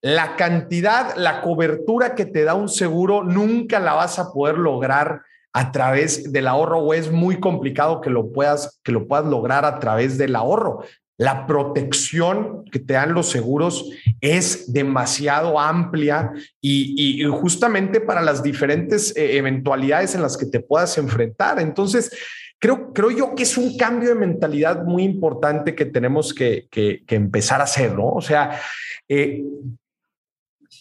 La 0.00 0.36
cantidad, 0.36 1.16
la 1.16 1.40
cobertura 1.40 2.14
que 2.14 2.26
te 2.26 2.44
da 2.44 2.54
un 2.54 2.68
seguro, 2.68 3.24
nunca 3.24 3.80
la 3.80 3.94
vas 3.94 4.20
a 4.20 4.32
poder 4.32 4.56
lograr 4.56 5.22
a 5.52 5.72
través 5.72 6.32
del 6.32 6.46
ahorro 6.46 6.78
o 6.78 6.94
es 6.94 7.10
muy 7.10 7.40
complicado 7.40 8.00
que 8.00 8.10
lo 8.10 8.30
puedas, 8.30 8.80
que 8.84 8.92
lo 8.92 9.08
puedas 9.08 9.24
lograr 9.24 9.64
a 9.64 9.80
través 9.80 10.16
del 10.16 10.36
ahorro. 10.36 10.84
La 11.16 11.46
protección 11.46 12.64
que 12.64 12.80
te 12.80 12.94
dan 12.94 13.14
los 13.14 13.28
seguros 13.28 13.88
es 14.20 14.72
demasiado 14.72 15.60
amplia 15.60 16.32
y, 16.60 17.22
justamente 17.24 18.00
para 18.00 18.20
las 18.20 18.42
diferentes 18.42 19.16
eh, 19.16 19.36
eventualidades 19.36 20.14
en 20.14 20.22
las 20.22 20.36
que 20.36 20.46
te 20.46 20.60
puedas 20.60 20.98
enfrentar. 20.98 21.60
Entonces, 21.60 22.10
creo, 22.58 22.92
creo 22.92 23.10
yo 23.10 23.34
que 23.34 23.44
es 23.44 23.56
un 23.56 23.76
cambio 23.76 24.08
de 24.08 24.14
mentalidad 24.16 24.84
muy 24.84 25.04
importante 25.04 25.74
que 25.74 25.84
tenemos 25.84 26.34
que, 26.34 26.68
empezar 27.08 27.60
a 27.60 27.64
hacer, 27.64 27.94
¿no? 27.94 28.08
O 28.08 28.20
sea, 28.20 28.60
eh, 29.08 29.44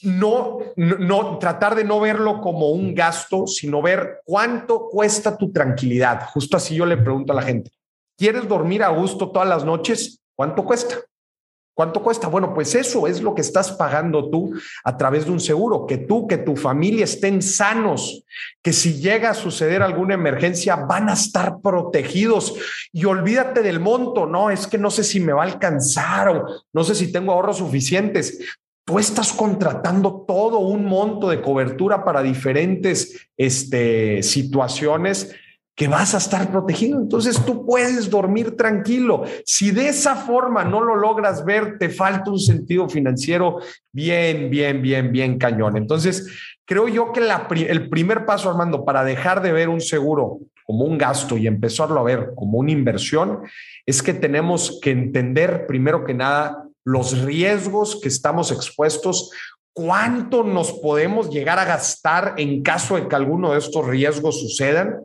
no, 0.01 0.59
no, 0.75 1.37
tratar 1.37 1.75
de 1.75 1.83
no 1.83 1.99
verlo 1.99 2.41
como 2.41 2.71
un 2.71 2.95
gasto, 2.95 3.47
sino 3.47 3.81
ver 3.81 4.21
cuánto 4.25 4.87
cuesta 4.89 5.37
tu 5.37 5.51
tranquilidad. 5.51 6.27
Justo 6.29 6.57
así 6.57 6.75
yo 6.75 6.85
le 6.85 6.97
pregunto 6.97 7.33
a 7.33 7.35
la 7.35 7.41
gente, 7.41 7.71
¿quieres 8.17 8.47
dormir 8.47 8.83
a 8.83 8.89
gusto 8.89 9.31
todas 9.31 9.47
las 9.47 9.63
noches? 9.63 10.22
¿Cuánto 10.35 10.63
cuesta? 10.65 10.97
¿Cuánto 11.75 12.03
cuesta? 12.03 12.27
Bueno, 12.27 12.53
pues 12.53 12.75
eso 12.75 13.07
es 13.07 13.21
lo 13.21 13.33
que 13.33 13.41
estás 13.41 13.71
pagando 13.71 14.29
tú 14.29 14.53
a 14.83 14.95
través 14.95 15.25
de 15.25 15.31
un 15.31 15.39
seguro, 15.39 15.87
que 15.87 15.97
tú, 15.97 16.27
que 16.27 16.37
tu 16.37 16.55
familia 16.55 17.03
estén 17.03 17.41
sanos, 17.41 18.23
que 18.61 18.71
si 18.71 19.01
llega 19.01 19.31
a 19.31 19.33
suceder 19.33 19.81
alguna 19.81 20.13
emergencia 20.13 20.75
van 20.75 21.09
a 21.09 21.13
estar 21.13 21.61
protegidos 21.61 22.53
y 22.91 23.05
olvídate 23.05 23.63
del 23.63 23.79
monto, 23.79 24.27
no, 24.27 24.51
es 24.51 24.67
que 24.67 24.77
no 24.77 24.91
sé 24.91 25.03
si 25.03 25.19
me 25.19 25.33
va 25.33 25.41
a 25.41 25.47
alcanzar 25.47 26.29
o 26.29 26.45
no 26.71 26.83
sé 26.83 26.93
si 26.93 27.11
tengo 27.11 27.31
ahorros 27.31 27.57
suficientes. 27.57 28.39
Tú 28.85 28.99
estás 28.99 29.33
contratando 29.33 30.25
todo 30.27 30.59
un 30.59 30.85
monto 30.85 31.27
de 31.27 31.41
cobertura 31.41 32.05
para 32.05 32.21
diferentes 32.21 33.29
este, 33.35 34.21
situaciones 34.21 35.33
que 35.75 35.87
vas 35.87 36.13
a 36.13 36.17
estar 36.17 36.51
protegido. 36.51 36.99
Entonces 36.99 37.43
tú 37.45 37.65
puedes 37.65 38.09
dormir 38.09 38.55
tranquilo. 38.55 39.23
Si 39.45 39.71
de 39.71 39.89
esa 39.89 40.15
forma 40.15 40.63
no 40.63 40.81
lo 40.81 40.95
logras 40.95 41.43
ver, 41.45 41.77
te 41.77 41.89
falta 41.89 42.31
un 42.31 42.39
sentido 42.39 42.87
financiero 42.87 43.59
bien, 43.91 44.49
bien, 44.49 44.81
bien, 44.81 45.11
bien 45.11 45.37
cañón. 45.37 45.77
Entonces, 45.77 46.27
creo 46.65 46.87
yo 46.87 47.11
que 47.11 47.21
el 47.67 47.89
primer 47.89 48.25
paso, 48.25 48.49
Armando, 48.49 48.85
para 48.85 49.03
dejar 49.03 49.41
de 49.41 49.51
ver 49.51 49.69
un 49.69 49.81
seguro 49.81 50.39
como 50.65 50.85
un 50.85 50.97
gasto 50.97 51.37
y 51.37 51.47
empezarlo 51.47 51.99
a 51.99 52.03
ver 52.03 52.31
como 52.35 52.59
una 52.59 52.71
inversión, 52.71 53.39
es 53.85 54.01
que 54.01 54.13
tenemos 54.13 54.79
que 54.81 54.91
entender 54.91 55.65
primero 55.67 56.05
que 56.05 56.13
nada 56.13 56.63
los 56.85 57.21
riesgos 57.21 57.99
que 58.01 58.09
estamos 58.09 58.51
expuestos, 58.51 59.31
cuánto 59.73 60.43
nos 60.43 60.71
podemos 60.71 61.29
llegar 61.29 61.59
a 61.59 61.65
gastar 61.65 62.35
en 62.37 62.61
caso 62.61 62.95
de 62.95 63.07
que 63.07 63.15
alguno 63.15 63.53
de 63.53 63.59
estos 63.59 63.85
riesgos 63.87 64.39
sucedan. 64.39 64.99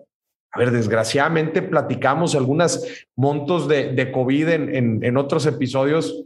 A 0.52 0.58
ver, 0.58 0.70
desgraciadamente 0.70 1.62
platicamos 1.62 2.34
algunos 2.34 2.82
montos 3.14 3.68
de, 3.68 4.10
COVID 4.12 4.48
en, 4.48 5.04
en, 5.04 5.16
otros 5.16 5.46
episodios. 5.46 6.24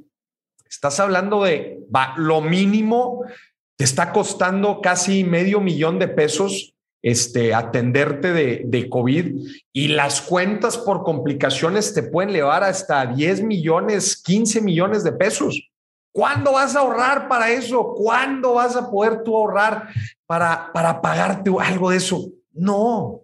Estás 0.69 1.01
hablando 1.01 1.43
de 1.43 1.81
lo 2.17 2.41
mínimo, 2.41 3.25
te 3.77 3.85
está 3.85 4.13
costando 4.13 4.81
casi 4.81 5.25
medio 5.25 5.61
millón 5.61 5.99
de 5.99 6.09
pesos 6.09 6.73
este, 7.03 7.53
atenderte 7.53 8.33
de, 8.33 8.63
de, 8.65 8.89
COVID 8.89 9.45
y 9.73 9.89
las 9.89 10.21
cuentas 10.21 10.79
por 10.79 11.03
complicaciones 11.03 11.93
te 11.93 12.05
pueden 12.05 12.33
llevar 12.33 12.63
hasta 12.63 13.05
10 13.05 13.43
millones, 13.43 14.23
15 14.23 14.61
millones 14.61 15.03
de 15.03 15.11
pesos. 15.11 15.69
¿Cuándo 16.13 16.53
vas 16.53 16.77
a 16.77 16.81
ahorrar 16.81 17.27
para 17.27 17.51
eso? 17.51 17.95
¿Cuándo 17.97 18.55
vas 18.55 18.77
a 18.77 18.89
poder 18.89 19.25
tú 19.25 19.37
ahorrar 19.37 19.89
para, 20.27 20.71
para 20.73 21.01
pagarte 21.01 21.51
algo 21.59 21.91
de 21.91 21.97
eso? 21.97 22.29
No. 22.53 23.23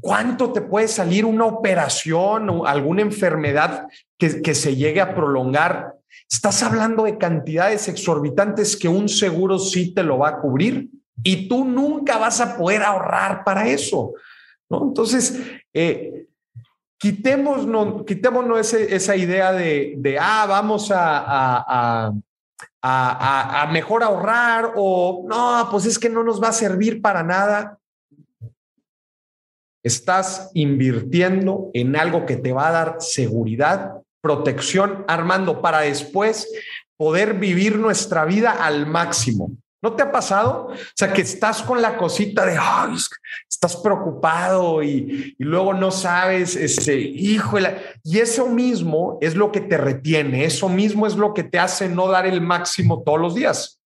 ¿Cuánto 0.00 0.52
te 0.52 0.60
puede 0.60 0.88
salir 0.88 1.24
una 1.24 1.46
operación 1.46 2.50
o 2.50 2.66
alguna 2.66 3.02
enfermedad 3.02 3.88
que, 4.16 4.54
se 4.54 4.76
llegue 4.76 5.00
a 5.00 5.14
prolongar? 5.14 5.94
Estás 6.30 6.62
hablando 6.62 7.04
de 7.04 7.18
cantidades 7.18 7.88
exorbitantes 7.88 8.76
que 8.76 8.88
un 8.88 9.08
seguro 9.08 9.58
sí 9.58 9.94
te 9.94 10.02
lo 10.02 10.18
va 10.18 10.28
a 10.28 10.38
cubrir 10.38 10.88
y 11.22 11.48
tú 11.48 11.64
nunca 11.64 12.18
vas 12.18 12.40
a 12.40 12.56
poder 12.56 12.82
ahorrar 12.82 13.44
para 13.44 13.66
eso. 13.68 14.12
Entonces, 14.70 15.40
eh, 15.72 16.26
quitémonos, 16.98 18.04
quitémonos 18.04 18.72
esa 18.74 19.16
idea 19.16 19.52
de, 19.52 20.16
ah, 20.20 20.46
vamos 20.48 20.90
a, 20.90 21.24
a, 21.26 22.12
a, 23.62 23.66
mejor 23.72 24.02
ahorrar 24.02 24.72
o 24.76 25.24
no, 25.28 25.68
pues 25.70 25.86
es 25.86 25.98
que 25.98 26.08
no 26.08 26.22
nos 26.22 26.42
va 26.42 26.48
a 26.48 26.52
servir 26.52 27.00
para 27.00 27.22
nada. 27.22 27.77
Estás 29.88 30.50
invirtiendo 30.52 31.70
en 31.72 31.96
algo 31.96 32.26
que 32.26 32.36
te 32.36 32.52
va 32.52 32.68
a 32.68 32.72
dar 32.72 32.96
seguridad, 32.98 34.02
protección, 34.20 35.06
Armando, 35.08 35.62
para 35.62 35.80
después 35.80 36.46
poder 36.98 37.32
vivir 37.32 37.78
nuestra 37.78 38.26
vida 38.26 38.50
al 38.50 38.86
máximo. 38.86 39.52
¿No 39.80 39.94
te 39.94 40.02
ha 40.02 40.12
pasado? 40.12 40.66
O 40.72 40.76
sea, 40.94 41.10
que 41.10 41.22
estás 41.22 41.62
con 41.62 41.80
la 41.80 41.96
cosita 41.96 42.44
de, 42.44 42.58
ay, 42.60 42.96
estás 43.48 43.76
preocupado 43.76 44.82
y, 44.82 45.34
luego 45.38 45.72
no 45.72 45.90
sabes, 45.90 46.54
ese, 46.54 46.98
híjole, 46.98 47.78
y 48.04 48.18
eso 48.18 48.46
mismo 48.46 49.16
es 49.22 49.36
lo 49.36 49.50
que 49.50 49.62
te 49.62 49.78
retiene, 49.78 50.44
eso 50.44 50.68
mismo 50.68 51.06
es 51.06 51.16
lo 51.16 51.32
que 51.32 51.44
te 51.44 51.58
hace 51.58 51.88
no 51.88 52.08
dar 52.08 52.26
el 52.26 52.42
máximo 52.42 53.02
todos 53.02 53.20
los 53.20 53.34
días. 53.34 53.80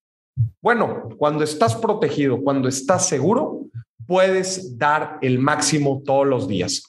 Bueno, 0.61 1.11
cuando 1.17 1.45
estás 1.45 1.77
protegido, 1.77 2.43
cuando 2.43 2.69
estás 2.69 3.07
seguro, 3.07 3.67
puedes 4.13 4.77
dar 4.77 5.17
el 5.23 5.39
máximo 5.39 6.03
todos 6.05 6.27
los 6.27 6.47
días. 6.47 6.83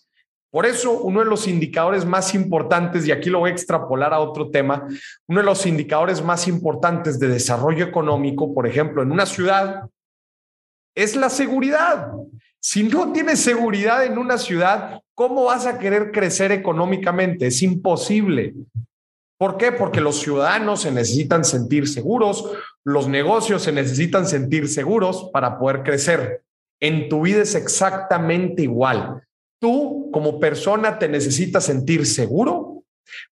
Por 0.52 0.66
eso, 0.66 0.92
uno 1.04 1.22
de 1.22 1.26
los 1.26 1.48
indicadores 1.48 2.04
más 2.04 2.36
importantes, 2.36 3.08
y 3.08 3.14
aquí 3.14 3.30
lo 3.30 3.40
voy 3.40 3.52
a 3.52 3.54
extrapolar 3.54 4.14
a 4.14 4.20
otro 4.20 4.50
tema, 4.50 4.86
uno 5.30 5.40
de 5.40 5.46
los 5.46 5.66
indicadores 5.66 6.22
más 6.22 6.50
importantes 6.50 7.18
de 7.20 7.30
desarrollo 7.30 7.86
económico, 7.86 8.54
por 8.54 8.68
ejemplo, 8.68 9.02
en 9.02 9.14
una 9.14 9.26
ciudad, 9.26 9.90
es 10.94 11.16
la 11.16 11.30
seguridad. 11.30 12.12
Si 12.60 12.84
no 12.84 13.14
tienes 13.14 13.40
seguridad 13.40 14.04
en 14.04 14.18
una 14.18 14.38
ciudad, 14.38 15.00
¿cómo 15.16 15.46
vas 15.46 15.66
a 15.66 15.80
querer 15.80 16.12
crecer 16.12 16.52
económicamente? 16.52 17.48
Es 17.48 17.62
imposible. 17.62 18.54
¿Por 19.38 19.56
qué? 19.56 19.72
Porque 19.72 20.02
los 20.02 20.20
ciudadanos 20.20 20.82
se 20.82 20.92
necesitan 20.92 21.46
sentir 21.46 21.88
seguros, 21.88 22.52
los 22.84 23.08
negocios 23.08 23.64
se 23.64 23.72
necesitan 23.72 24.28
sentir 24.28 24.68
seguros 24.68 25.30
para 25.32 25.58
poder 25.58 25.84
crecer. 25.84 26.44
En 26.84 27.08
tu 27.08 27.22
vida 27.22 27.44
es 27.44 27.56
exactamente 27.56 28.64
igual. 28.64 29.24
Tú 29.58 30.10
como 30.12 30.38
persona 30.38 31.00
te 31.00 31.08
necesitas 31.08 31.64
sentir 31.64 32.06
seguro 32.06 32.84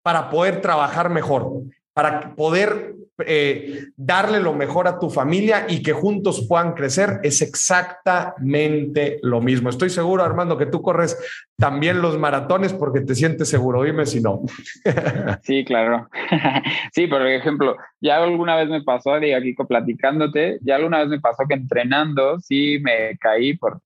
para 0.03 0.29
poder 0.29 0.61
trabajar 0.61 1.09
mejor, 1.09 1.63
para 1.99 2.37
poder 2.37 2.95
eh, 3.27 3.87
darle 3.97 4.39
lo 4.39 4.55
mejor 4.55 4.87
a 4.87 5.01
tu 5.01 5.11
familia 5.11 5.67
y 5.69 5.83
que 5.83 5.93
juntos 5.93 6.47
puedan 6.49 6.75
crecer. 6.75 7.19
Es 7.25 7.43
exactamente 7.43 9.19
lo 9.23 9.41
mismo. 9.41 9.69
Estoy 9.69 9.91
seguro, 9.91 10.23
Armando, 10.23 10.57
que 10.57 10.67
tú 10.67 10.81
corres 10.81 11.19
también 11.57 12.01
los 12.01 12.17
maratones 12.17 12.73
porque 12.73 13.01
te 13.01 13.17
sientes 13.17 13.49
seguro. 13.49 13.83
Dime 13.83 14.07
si 14.07 14.21
no. 14.21 14.43
Sí, 15.43 15.65
claro. 15.65 16.09
Sí, 16.93 17.09
por 17.09 17.27
ejemplo, 17.27 17.77
ya 18.01 18.23
alguna 18.23 18.55
vez 18.55 18.69
me 18.69 18.85
pasó, 18.85 19.19
digo, 19.19 19.37
aquí 19.37 19.57
platicándote, 19.67 20.61
ya 20.61 20.77
alguna 20.77 20.99
vez 21.01 21.09
me 21.09 21.21
pasó 21.21 21.47
que 21.49 21.55
entrenando, 21.55 22.39
sí 22.39 22.79
me 22.81 23.19
caí 23.19 23.57
por 23.57 23.81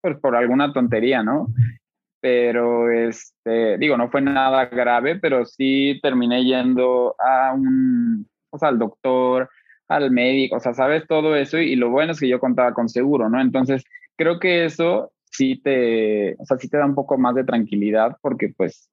pues 0.00 0.16
por 0.20 0.36
alguna 0.36 0.72
tontería, 0.72 1.24
¿no? 1.24 1.48
Pero, 2.20 2.90
este, 2.90 3.78
digo, 3.78 3.96
no 3.96 4.10
fue 4.10 4.20
nada 4.20 4.66
grave, 4.66 5.18
pero 5.18 5.44
sí 5.46 5.98
terminé 6.02 6.44
yendo 6.44 7.14
a 7.18 7.52
un, 7.54 8.28
o 8.50 8.58
sea, 8.58 8.70
al 8.70 8.78
doctor, 8.78 9.48
al 9.88 10.10
médico, 10.10 10.56
o 10.56 10.60
sea, 10.60 10.74
sabes 10.74 11.06
todo 11.06 11.36
eso 11.36 11.58
y, 11.58 11.76
lo 11.76 11.90
bueno 11.90 12.12
es 12.12 12.20
que 12.20 12.28
yo 12.28 12.40
contaba 12.40 12.74
con 12.74 12.88
seguro, 12.88 13.28
¿no? 13.28 13.40
Entonces, 13.40 13.84
creo 14.16 14.38
que 14.38 14.64
eso 14.64 15.12
sí 15.24 15.60
te, 15.62 16.34
o 16.38 16.44
sea, 16.44 16.58
sí 16.58 16.68
te 16.68 16.76
da 16.76 16.86
un 16.86 16.94
poco 16.94 17.16
más 17.18 17.34
de 17.34 17.44
tranquilidad 17.44 18.16
porque, 18.20 18.52
pues, 18.56 18.90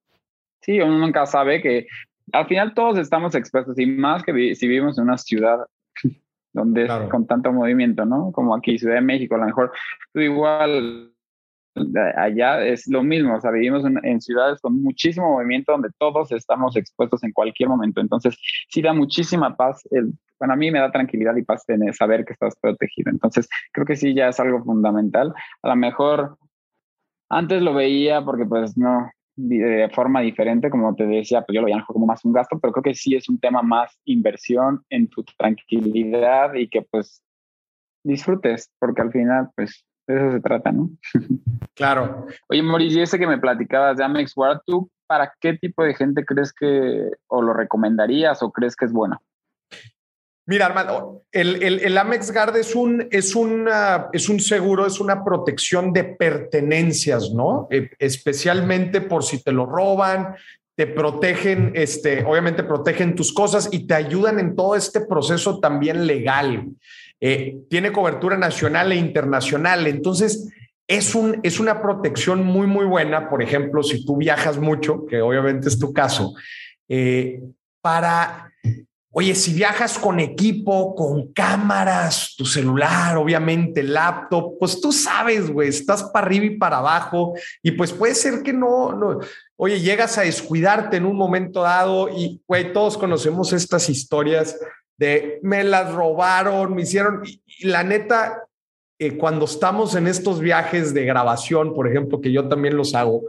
sí, 0.60 0.80
uno 0.80 0.98
nunca 0.98 1.26
sabe 1.26 1.60
que 1.60 1.86
al 2.32 2.46
final 2.46 2.74
todos 2.74 2.98
estamos 2.98 3.34
expuestos 3.34 3.78
y 3.78 3.86
más 3.86 4.22
que 4.22 4.54
si 4.54 4.68
vivimos 4.68 4.98
en 4.98 5.04
una 5.04 5.18
ciudad 5.18 5.66
donde 6.52 6.88
con 7.10 7.26
tanto 7.26 7.52
movimiento, 7.52 8.06
¿no? 8.06 8.32
Como 8.32 8.54
aquí, 8.54 8.78
Ciudad 8.78 8.94
de 8.94 9.02
México, 9.02 9.34
a 9.34 9.38
lo 9.38 9.44
mejor 9.44 9.72
tú 10.12 10.20
igual 10.20 11.12
allá 12.16 12.64
es 12.64 12.86
lo 12.88 13.02
mismo, 13.02 13.36
o 13.36 13.40
sea, 13.40 13.50
vivimos 13.50 13.84
en, 14.02 14.20
ciudades 14.20 14.60
con 14.60 14.82
muchísimo 14.82 15.32
movimiento 15.32 15.72
donde 15.72 15.90
todos 15.98 16.32
estamos 16.32 16.76
expuestos 16.76 17.22
en 17.24 17.32
cualquier 17.32 17.68
momento, 17.68 18.00
entonces 18.00 18.36
sí 18.68 18.82
da 18.82 18.92
muchísima 18.92 19.56
paz, 19.56 19.86
el, 19.90 20.12
bueno, 20.38 20.54
a 20.54 20.56
mí 20.56 20.70
me 20.70 20.80
da 20.80 20.90
tranquilidad 20.90 21.36
y 21.36 21.42
paz 21.42 21.64
tener, 21.66 21.94
saber 21.94 22.24
que 22.24 22.32
estás 22.32 22.56
protegido, 22.60 23.10
entonces 23.10 23.48
creo 23.72 23.86
que 23.86 23.96
sí 23.96 24.14
ya 24.14 24.28
es 24.28 24.40
algo 24.40 24.62
fundamental, 24.64 25.34
a 25.62 25.68
lo 25.68 25.76
mejor 25.76 26.38
antes 27.28 27.62
lo 27.62 27.74
veía 27.74 28.24
porque 28.24 28.46
pues 28.46 28.76
no, 28.76 29.10
de 29.36 29.90
forma 29.94 30.22
diferente, 30.22 30.70
como 30.70 30.94
te 30.94 31.06
decía, 31.06 31.42
pues 31.42 31.54
yo 31.54 31.60
lo 31.60 31.66
veía 31.66 31.84
como 31.86 32.06
más 32.06 32.24
un 32.24 32.32
gasto, 32.32 32.58
pero 32.58 32.72
creo 32.72 32.82
que 32.82 32.94
sí 32.94 33.14
es 33.14 33.28
un 33.28 33.38
tema 33.38 33.62
más 33.62 33.98
inversión 34.04 34.82
en 34.88 35.08
tu 35.08 35.22
tranquilidad 35.24 36.54
y 36.54 36.68
que 36.68 36.82
pues 36.82 37.22
disfrutes, 38.02 38.72
porque 38.78 39.02
al 39.02 39.12
final 39.12 39.50
pues 39.54 39.85
de 40.06 40.16
eso 40.16 40.32
se 40.32 40.40
trata, 40.40 40.72
¿no? 40.72 40.90
Claro. 41.74 42.26
Oye, 42.48 42.62
Mauricio, 42.62 43.02
ese 43.02 43.18
que 43.18 43.26
me 43.26 43.36
platicabas 43.36 43.98
de 43.98 44.04
Amex 44.04 44.34
Guard, 44.34 44.60
¿tú 44.64 44.90
para 45.06 45.34
qué 45.40 45.54
tipo 45.54 45.84
de 45.84 45.94
gente 45.94 46.24
crees 46.24 46.52
que 46.52 47.10
o 47.26 47.42
lo 47.42 47.52
recomendarías 47.52 48.42
o 48.42 48.50
crees 48.50 48.74
que 48.74 48.86
es 48.86 48.92
bueno? 48.92 49.20
Mira, 50.48 50.66
Armando, 50.66 51.24
el, 51.32 51.60
el, 51.60 51.98
Amex 51.98 52.32
Guard 52.32 52.56
es 52.56 52.76
un, 52.76 53.08
es, 53.10 53.34
una, 53.34 54.06
es 54.12 54.28
un 54.28 54.38
seguro, 54.38 54.86
es 54.86 55.00
una 55.00 55.24
protección 55.24 55.92
de 55.92 56.04
pertenencias, 56.04 57.32
¿no? 57.32 57.66
E, 57.68 57.90
especialmente 57.98 59.00
por 59.00 59.24
si 59.24 59.42
te 59.42 59.50
lo 59.50 59.66
roban, 59.66 60.36
te 60.76 60.86
protegen, 60.86 61.72
este, 61.74 62.24
obviamente 62.24 62.62
protegen 62.62 63.16
tus 63.16 63.32
cosas 63.32 63.68
y 63.72 63.88
te 63.88 63.94
ayudan 63.94 64.38
en 64.38 64.54
todo 64.54 64.76
este 64.76 65.00
proceso 65.00 65.58
también 65.58 66.06
legal. 66.06 66.64
Eh, 67.20 67.58
tiene 67.70 67.92
cobertura 67.92 68.36
nacional 68.36 68.92
e 68.92 68.96
internacional. 68.96 69.86
Entonces, 69.86 70.48
es, 70.86 71.14
un, 71.14 71.40
es 71.42 71.58
una 71.58 71.82
protección 71.82 72.44
muy, 72.44 72.66
muy 72.66 72.84
buena. 72.84 73.28
Por 73.28 73.42
ejemplo, 73.42 73.82
si 73.82 74.04
tú 74.04 74.16
viajas 74.16 74.58
mucho, 74.58 75.06
que 75.06 75.20
obviamente 75.20 75.68
es 75.68 75.78
tu 75.78 75.92
caso, 75.92 76.34
eh, 76.88 77.40
para, 77.80 78.52
oye, 79.10 79.34
si 79.34 79.54
viajas 79.54 79.98
con 79.98 80.20
equipo, 80.20 80.94
con 80.94 81.32
cámaras, 81.32 82.34
tu 82.36 82.44
celular, 82.44 83.16
obviamente, 83.16 83.82
laptop, 83.82 84.58
pues 84.58 84.80
tú 84.80 84.92
sabes, 84.92 85.50
güey, 85.50 85.68
estás 85.68 86.04
para 86.04 86.26
arriba 86.26 86.44
y 86.44 86.58
para 86.58 86.78
abajo 86.78 87.34
y 87.62 87.72
pues 87.72 87.92
puede 87.92 88.14
ser 88.14 88.42
que 88.42 88.52
no, 88.52 88.92
no, 88.92 89.20
oye, 89.56 89.80
llegas 89.80 90.18
a 90.18 90.22
descuidarte 90.22 90.96
en 90.98 91.06
un 91.06 91.16
momento 91.16 91.62
dado 91.62 92.08
y, 92.08 92.42
güey, 92.46 92.72
todos 92.72 92.98
conocemos 92.98 93.52
estas 93.52 93.88
historias 93.88 94.56
de 94.98 95.38
me 95.42 95.64
las 95.64 95.92
robaron, 95.92 96.74
me 96.74 96.82
hicieron, 96.82 97.22
y, 97.24 97.66
la 97.66 97.82
neta, 97.82 98.46
eh, 98.98 99.16
cuando 99.16 99.44
estamos 99.44 99.94
en 99.94 100.06
estos 100.06 100.40
viajes 100.40 100.94
de 100.94 101.04
grabación, 101.04 101.74
por 101.74 101.88
ejemplo, 101.88 102.20
que 102.20 102.32
yo 102.32 102.48
también 102.48 102.76
los 102.76 102.94
hago, 102.94 103.24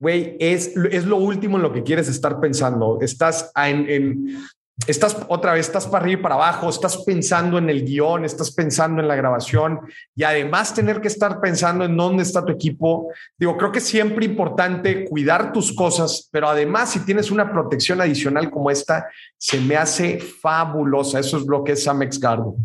güey, 0.00 0.36
es, 0.38 0.76
es 0.90 1.06
lo 1.06 1.16
último 1.16 1.56
en 1.56 1.62
lo 1.62 1.72
que 1.72 1.82
quieres 1.82 2.08
estar 2.08 2.40
pensando. 2.40 2.98
Estás 3.00 3.50
en, 3.56 4.44
estás 4.86 5.16
otra 5.28 5.52
vez, 5.52 5.66
estás 5.66 5.86
para 5.86 6.04
arriba 6.04 6.20
y 6.20 6.22
para 6.22 6.34
abajo, 6.34 6.68
estás 6.68 6.98
pensando 7.04 7.58
en 7.58 7.70
el 7.70 7.84
guion, 7.84 8.24
estás 8.24 8.52
pensando 8.52 9.00
en 9.00 9.08
la 9.08 9.14
grabación 9.14 9.80
y 10.14 10.24
además 10.24 10.74
tener 10.74 11.00
que 11.00 11.08
estar 11.08 11.40
pensando 11.40 11.84
en 11.84 11.96
dónde 11.96 12.22
está 12.22 12.44
tu 12.44 12.52
equipo. 12.52 13.12
Digo, 13.38 13.56
creo 13.56 13.72
que 13.72 13.78
es 13.78 13.86
siempre 13.86 14.24
importante 14.24 15.04
cuidar 15.04 15.52
tus 15.52 15.74
cosas, 15.74 16.28
pero 16.30 16.48
además 16.48 16.90
si 16.90 17.00
tienes 17.00 17.30
una 17.30 17.50
protección 17.50 18.00
adicional 18.00 18.50
como 18.50 18.70
esta, 18.70 19.08
se 19.38 19.60
me 19.60 19.76
hace 19.76 20.18
fabulosa. 20.18 21.20
Eso 21.20 21.38
es 21.38 21.46
lo 21.46 21.62
que 21.62 21.72
es 21.72 21.86
Amex 21.86 22.18
Gardo. 22.18 22.56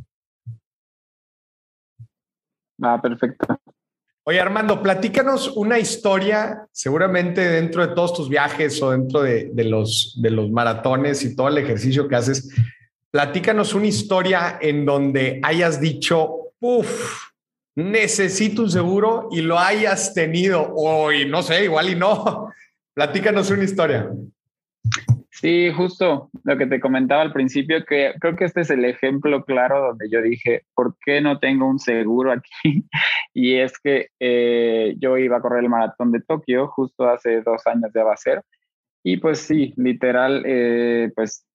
Ah, 2.81 2.99
perfecto. 3.01 3.59
Oye, 4.29 4.39
Armando, 4.39 4.83
platícanos 4.83 5.47
una 5.55 5.79
historia, 5.79 6.67
seguramente 6.71 7.41
dentro 7.41 7.87
de 7.87 7.95
todos 7.95 8.13
tus 8.13 8.29
viajes 8.29 8.79
o 8.79 8.91
dentro 8.91 9.23
de, 9.23 9.51
los, 9.63 10.19
de 10.21 10.29
los 10.29 10.51
maratones 10.51 11.23
y 11.23 11.35
todo 11.35 11.47
el 11.47 11.57
ejercicio 11.57 12.07
que 12.07 12.15
haces, 12.15 12.47
platícanos 13.09 13.73
una 13.73 13.87
historia 13.87 14.59
en 14.61 14.85
donde 14.85 15.39
hayas 15.41 15.81
dicho, 15.81 16.51
uff, 16.59 17.23
necesito 17.75 18.61
un 18.61 18.69
seguro 18.69 19.29
y 19.31 19.41
lo 19.41 19.57
hayas 19.57 20.13
tenido, 20.13 20.61
o 20.75 21.11
no 21.11 21.41
sé, 21.41 21.63
igual 21.63 21.89
y 21.89 21.95
no. 21.95 22.53
Platícanos 22.93 23.49
una 23.49 23.63
historia. 23.63 24.11
Sí, 25.41 25.71
justo 25.71 26.29
lo 26.43 26.57
que 26.57 26.67
te 26.67 26.81
comentaba 26.81 27.21
al 27.21 27.31
principio, 27.31 27.85
que 27.85 28.13
creo 28.19 28.35
que 28.35 28.43
este 28.43 28.61
es 28.61 28.69
el 28.71 28.83
ejemplo 28.83 29.45
claro 29.45 29.87
donde 29.87 30.09
yo 30.09 30.21
dije, 30.21 30.63
¿por 30.75 30.97
qué 31.05 31.21
no 31.21 31.39
tengo 31.39 31.65
un 31.65 31.79
seguro 31.79 32.33
aquí? 32.33 32.83
y 33.33 33.55
es 33.55 33.79
que 33.79 34.07
eh, 34.19 34.95
yo 34.99 35.17
iba 35.17 35.37
a 35.37 35.41
correr 35.41 35.63
el 35.63 35.69
maratón 35.69 36.11
de 36.11 36.19
Tokio 36.21 36.67
justo 36.67 37.07
hace 37.07 37.41
dos 37.41 37.65
años 37.67 37.89
ya 37.95 38.03
va. 38.03 38.15
Y 39.01 39.17
pues 39.17 39.39
sí, 39.39 39.73
literal, 39.77 40.43
eh, 40.45 41.09
pues 41.15 41.45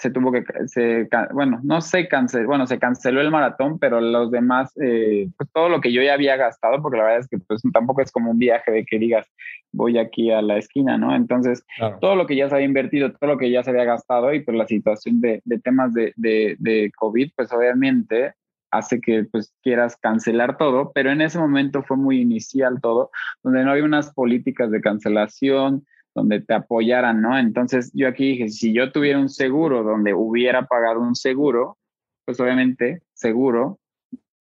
se 0.00 0.10
tuvo 0.10 0.32
que, 0.32 0.42
se, 0.66 1.08
bueno, 1.32 1.60
no 1.62 1.82
se 1.82 2.08
canceló, 2.08 2.46
bueno, 2.46 2.66
se 2.66 2.78
canceló 2.78 3.20
el 3.20 3.30
maratón, 3.30 3.78
pero 3.78 4.00
los 4.00 4.30
demás, 4.30 4.72
eh, 4.80 5.28
pues 5.36 5.50
todo 5.52 5.68
lo 5.68 5.82
que 5.82 5.92
yo 5.92 6.02
ya 6.02 6.14
había 6.14 6.36
gastado, 6.36 6.80
porque 6.80 6.96
la 6.96 7.04
verdad 7.04 7.20
es 7.20 7.28
que 7.28 7.36
pues 7.38 7.60
tampoco 7.70 8.00
es 8.00 8.10
como 8.10 8.30
un 8.30 8.38
viaje 8.38 8.72
de 8.72 8.84
que 8.86 8.98
digas, 8.98 9.26
voy 9.72 9.98
aquí 9.98 10.30
a 10.30 10.40
la 10.40 10.56
esquina, 10.56 10.96
¿no? 10.96 11.14
Entonces, 11.14 11.64
todo 12.00 12.16
lo 12.16 12.26
que 12.26 12.34
ya 12.34 12.48
se 12.48 12.54
había 12.54 12.66
invertido, 12.66 13.12
todo 13.12 13.32
lo 13.32 13.38
que 13.38 13.50
ya 13.50 13.62
se 13.62 13.70
había 13.70 13.84
gastado 13.84 14.32
y 14.32 14.40
pues 14.40 14.56
la 14.56 14.66
situación 14.66 15.20
de, 15.20 15.42
de 15.44 15.58
temas 15.58 15.92
de, 15.92 16.14
de, 16.16 16.56
de, 16.58 16.90
COVID, 16.96 17.32
pues 17.36 17.52
obviamente 17.52 18.32
hace 18.70 19.00
que 19.00 19.24
pues 19.24 19.52
quieras 19.62 19.98
cancelar 20.00 20.56
todo, 20.56 20.92
pero 20.94 21.10
en 21.10 21.20
ese 21.20 21.38
momento 21.38 21.82
fue 21.82 21.98
muy 21.98 22.22
inicial 22.22 22.80
todo, 22.80 23.10
donde 23.42 23.64
no 23.64 23.72
había 23.72 23.84
unas 23.84 24.14
políticas 24.14 24.70
de 24.70 24.80
cancelación, 24.80 25.84
donde 26.14 26.40
te 26.40 26.54
apoyaran, 26.54 27.22
¿no? 27.22 27.38
Entonces 27.38 27.90
yo 27.94 28.08
aquí 28.08 28.32
dije, 28.32 28.48
si 28.48 28.72
yo 28.72 28.92
tuviera 28.92 29.18
un 29.18 29.28
seguro 29.28 29.82
donde 29.82 30.14
hubiera 30.14 30.66
pagado 30.66 31.00
un 31.00 31.14
seguro, 31.14 31.78
pues 32.24 32.40
obviamente 32.40 33.02
seguro 33.12 33.78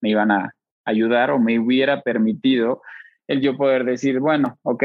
me 0.01 0.09
iban 0.09 0.31
a 0.31 0.53
ayudar 0.85 1.31
o 1.31 1.39
me 1.39 1.59
hubiera 1.59 2.01
permitido 2.01 2.81
el 3.27 3.41
yo 3.41 3.55
poder 3.57 3.85
decir, 3.85 4.19
bueno, 4.19 4.57
ok, 4.63 4.83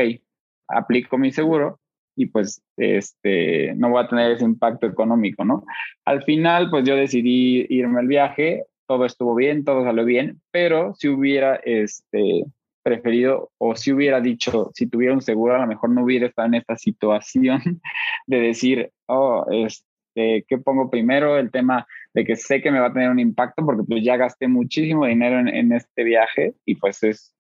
aplico 0.69 1.19
mi 1.19 1.33
seguro 1.33 1.81
y 2.17 2.27
pues 2.27 2.63
este, 2.77 3.75
no 3.75 3.91
voy 3.91 4.05
a 4.05 4.09
tener 4.09 4.33
ese 4.33 4.45
impacto 4.45 4.87
económico, 4.87 5.45
¿no? 5.45 5.65
Al 6.05 6.23
final, 6.23 6.71
pues 6.71 6.85
yo 6.85 6.95
decidí 6.95 7.67
irme 7.71 8.01
al 8.01 8.07
viaje, 8.07 8.65
todo 8.87 9.07
estuvo 9.07 9.35
bien, 9.35 9.65
todo 9.65 9.83
salió 9.85 10.05
bien, 10.05 10.41
pero 10.51 10.95
si 10.95 11.09
hubiera 11.09 11.57
este, 11.57 12.45
preferido 12.85 13.51
o 13.59 13.75
si 13.75 13.93
hubiera 13.93 14.21
dicho, 14.21 14.71
si 14.75 14.87
tuviera 14.87 15.15
un 15.15 15.23
seguro, 15.23 15.57
a 15.57 15.59
lo 15.59 15.67
mejor 15.67 15.91
no 15.91 16.05
hubiera 16.05 16.27
estado 16.27 16.47
en 16.47 16.55
esta 16.55 16.77
situación 16.77 17.61
de 18.27 18.41
decir, 18.41 18.93
oh, 19.07 19.47
este, 19.51 20.45
¿qué 20.47 20.59
pongo 20.59 20.91
primero? 20.91 21.39
El 21.39 21.51
tema 21.51 21.87
de 22.13 22.25
que 22.25 22.37
sé 22.37 22.61
que 22.63 22.71
me 22.71 22.79
va 22.79 22.89
a 22.89 22.93
tener 22.93 23.11
un 23.11 23.19
impacto 23.19 23.65
porque 23.65 23.83
pues 23.83 24.05
ya 24.05 24.17
gasté 24.17 24.47
muchísimo 24.47 25.07
dinero 25.07 25.41
en, 25.41 25.73
este 25.73 26.05
viaje 26.05 26.55
y 26.65 26.77
pues 26.77 27.03
es, 27.03 27.35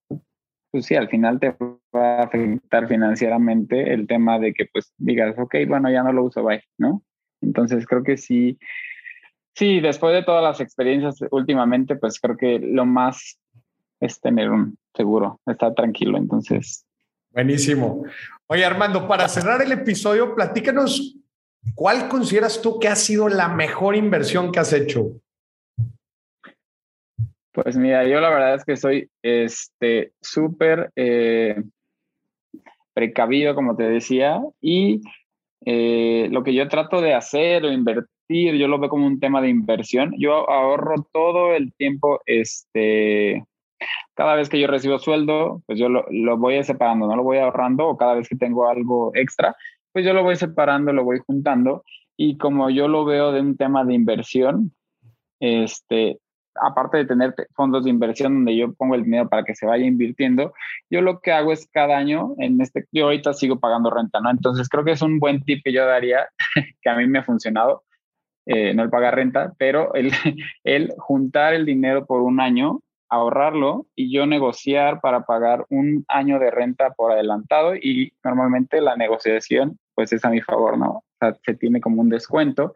pues 0.72 0.86
sí, 0.86 0.96
al 0.96 1.08
final 1.08 1.38
te 1.38 1.54
va 1.94 2.20
a 2.20 2.22
afectar 2.24 2.88
financieramente 2.88 3.92
el 3.92 4.06
tema 4.06 4.38
de 4.38 4.54
que 4.54 4.66
pues 4.72 4.92
digas, 4.96 5.36
ok, 5.38 5.54
bueno, 5.68 5.90
ya 5.90 6.02
no 6.02 6.12
lo 6.12 6.24
uso, 6.24 6.42
bye, 6.42 6.64
¿no? 6.78 7.02
Entonces 7.42 7.86
creo 7.86 8.02
que 8.02 8.16
sí, 8.16 8.58
sí, 9.54 9.80
después 9.80 10.14
de 10.14 10.24
todas 10.24 10.42
las 10.42 10.60
experiencias 10.60 11.18
últimamente, 11.30 11.96
pues 11.96 12.18
creo 12.18 12.36
que 12.36 12.58
lo 12.58 12.86
más 12.86 13.38
es 14.04 14.20
tener 14.20 14.50
un 14.50 14.76
seguro, 14.94 15.40
estar 15.46 15.74
tranquilo. 15.74 16.18
Entonces. 16.18 16.86
Buenísimo. 17.30 18.04
Oye, 18.46 18.64
Armando, 18.64 19.08
para 19.08 19.28
cerrar 19.28 19.62
el 19.62 19.72
episodio, 19.72 20.34
platícanos 20.34 21.16
cuál 21.74 22.08
consideras 22.08 22.60
tú 22.60 22.78
que 22.78 22.88
ha 22.88 22.96
sido 22.96 23.28
la 23.28 23.48
mejor 23.48 23.96
inversión 23.96 24.52
que 24.52 24.60
has 24.60 24.72
hecho. 24.72 25.12
Pues 27.52 27.76
mira, 27.76 28.06
yo 28.06 28.20
la 28.20 28.30
verdad 28.30 28.54
es 28.56 28.64
que 28.64 28.76
soy 28.76 29.08
este 29.22 30.12
súper 30.20 30.90
eh, 30.96 31.62
precavido, 32.92 33.54
como 33.54 33.76
te 33.76 33.84
decía, 33.84 34.40
y 34.60 35.00
eh, 35.64 36.28
lo 36.30 36.42
que 36.42 36.52
yo 36.52 36.68
trato 36.68 37.00
de 37.00 37.14
hacer 37.14 37.64
o 37.64 37.72
invertir, 37.72 38.54
yo 38.54 38.68
lo 38.68 38.78
veo 38.78 38.90
como 38.90 39.06
un 39.06 39.20
tema 39.20 39.40
de 39.40 39.48
inversión. 39.48 40.14
Yo 40.18 40.50
ahorro 40.50 41.06
todo 41.12 41.54
el 41.54 41.72
tiempo, 41.74 42.20
este, 42.26 43.44
cada 44.14 44.34
vez 44.34 44.48
que 44.48 44.60
yo 44.60 44.66
recibo 44.66 44.98
sueldo, 44.98 45.62
pues 45.66 45.78
yo 45.78 45.88
lo, 45.88 46.04
lo, 46.10 46.38
voy 46.38 46.62
separando, 46.64 47.06
no 47.06 47.16
lo 47.16 47.22
voy 47.22 47.38
ahorrando, 47.38 47.88
o 47.88 47.96
cada 47.96 48.14
vez 48.14 48.28
que 48.28 48.36
tengo 48.36 48.68
algo 48.68 49.12
extra, 49.14 49.56
pues 49.92 50.04
yo 50.04 50.12
lo 50.12 50.22
voy 50.22 50.36
separando, 50.36 50.92
lo 50.92 51.04
voy 51.04 51.20
juntando. 51.26 51.84
Y 52.16 52.36
como 52.38 52.70
yo 52.70 52.88
lo 52.88 53.04
veo 53.04 53.32
de 53.32 53.40
un 53.40 53.56
tema 53.56 53.84
de 53.84 53.94
inversión, 53.94 54.72
este, 55.40 56.20
aparte 56.54 56.98
de 56.98 57.06
tener 57.06 57.34
fondos 57.54 57.84
de 57.84 57.90
inversión 57.90 58.34
donde 58.34 58.56
yo 58.56 58.72
pongo 58.74 58.94
el 58.94 59.04
dinero 59.04 59.28
para 59.28 59.44
que 59.44 59.54
se 59.54 59.66
vaya 59.66 59.84
invirtiendo, 59.84 60.52
yo 60.90 61.00
lo 61.02 61.20
que 61.20 61.32
hago 61.32 61.52
es 61.52 61.68
cada 61.72 61.96
año, 61.96 62.34
en 62.38 62.60
este, 62.60 62.86
yo 62.92 63.04
ahorita 63.04 63.32
sigo 63.34 63.58
pagando 63.58 63.90
renta, 63.90 64.20
¿no? 64.20 64.30
Entonces 64.30 64.68
creo 64.68 64.84
que 64.84 64.92
es 64.92 65.02
un 65.02 65.18
buen 65.18 65.42
tip 65.42 65.62
que 65.64 65.72
yo 65.72 65.84
daría, 65.86 66.28
que 66.82 66.90
a 66.90 66.96
mí 66.96 67.06
me 67.06 67.18
ha 67.18 67.24
funcionado, 67.24 67.84
eh, 68.46 68.74
no 68.74 68.82
el 68.82 68.90
pagar 68.90 69.16
renta, 69.16 69.54
pero 69.58 69.94
el, 69.94 70.12
el 70.64 70.92
juntar 70.98 71.54
el 71.54 71.64
dinero 71.64 72.06
por 72.06 72.20
un 72.20 72.40
año 72.40 72.80
ahorrarlo 73.14 73.86
y 73.94 74.12
yo 74.12 74.26
negociar 74.26 75.00
para 75.00 75.24
pagar 75.24 75.64
un 75.70 76.04
año 76.08 76.38
de 76.38 76.50
renta 76.50 76.90
por 76.90 77.12
adelantado 77.12 77.76
y 77.76 78.12
normalmente 78.22 78.80
la 78.80 78.96
negociación 78.96 79.78
pues 79.94 80.12
es 80.12 80.24
a 80.24 80.30
mi 80.30 80.40
favor, 80.40 80.76
¿no? 80.76 81.04
Se 81.44 81.54
tiene 81.54 81.80
como 81.80 82.02
un 82.02 82.08
descuento 82.08 82.74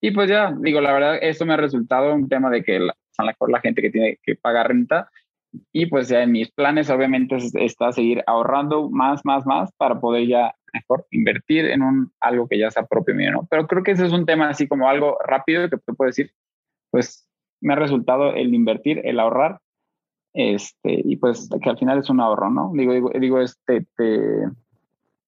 y 0.00 0.12
pues 0.12 0.28
ya, 0.30 0.54
digo, 0.60 0.80
la 0.80 0.92
verdad, 0.92 1.18
esto 1.20 1.44
me 1.44 1.54
ha 1.54 1.58
resultado 1.58 2.14
un 2.14 2.28
tema 2.28 2.50
de 2.50 2.62
que 2.62 2.78
la, 2.78 2.96
a 3.18 3.24
mejor 3.24 3.50
la 3.50 3.60
gente 3.60 3.82
que 3.82 3.90
tiene 3.90 4.18
que 4.22 4.36
pagar 4.36 4.68
renta 4.68 5.10
y 5.72 5.86
pues 5.86 6.08
ya 6.08 6.22
en 6.22 6.32
mis 6.32 6.50
planes 6.52 6.88
obviamente 6.90 7.36
está 7.54 7.92
seguir 7.92 8.22
ahorrando 8.26 8.88
más, 8.88 9.24
más, 9.24 9.44
más 9.44 9.72
para 9.72 10.00
poder 10.00 10.26
ya 10.28 10.54
mejor 10.72 11.06
invertir 11.10 11.66
en 11.66 11.82
un 11.82 12.12
algo 12.20 12.46
que 12.48 12.58
ya 12.58 12.70
sea 12.70 12.86
propio 12.86 13.14
mío, 13.14 13.32
¿no? 13.32 13.46
Pero 13.50 13.66
creo 13.66 13.82
que 13.82 13.90
ese 13.90 14.06
es 14.06 14.12
un 14.12 14.24
tema 14.24 14.48
así 14.48 14.68
como 14.68 14.88
algo 14.88 15.18
rápido 15.26 15.68
que 15.68 15.76
te 15.76 15.92
puedo 15.92 16.06
decir, 16.06 16.32
pues 16.90 17.26
me 17.60 17.72
ha 17.72 17.76
resultado 17.76 18.34
el 18.34 18.54
invertir, 18.54 19.00
el 19.04 19.18
ahorrar 19.20 19.60
este, 20.32 21.02
y 21.04 21.16
pues 21.16 21.48
que 21.62 21.70
al 21.70 21.78
final 21.78 21.98
es 21.98 22.10
un 22.10 22.20
ahorro, 22.20 22.50
¿no? 22.50 22.70
Digo, 22.74 22.92
digo, 22.92 23.10
digo 23.18 23.40
este, 23.40 23.86
te, 23.96 24.48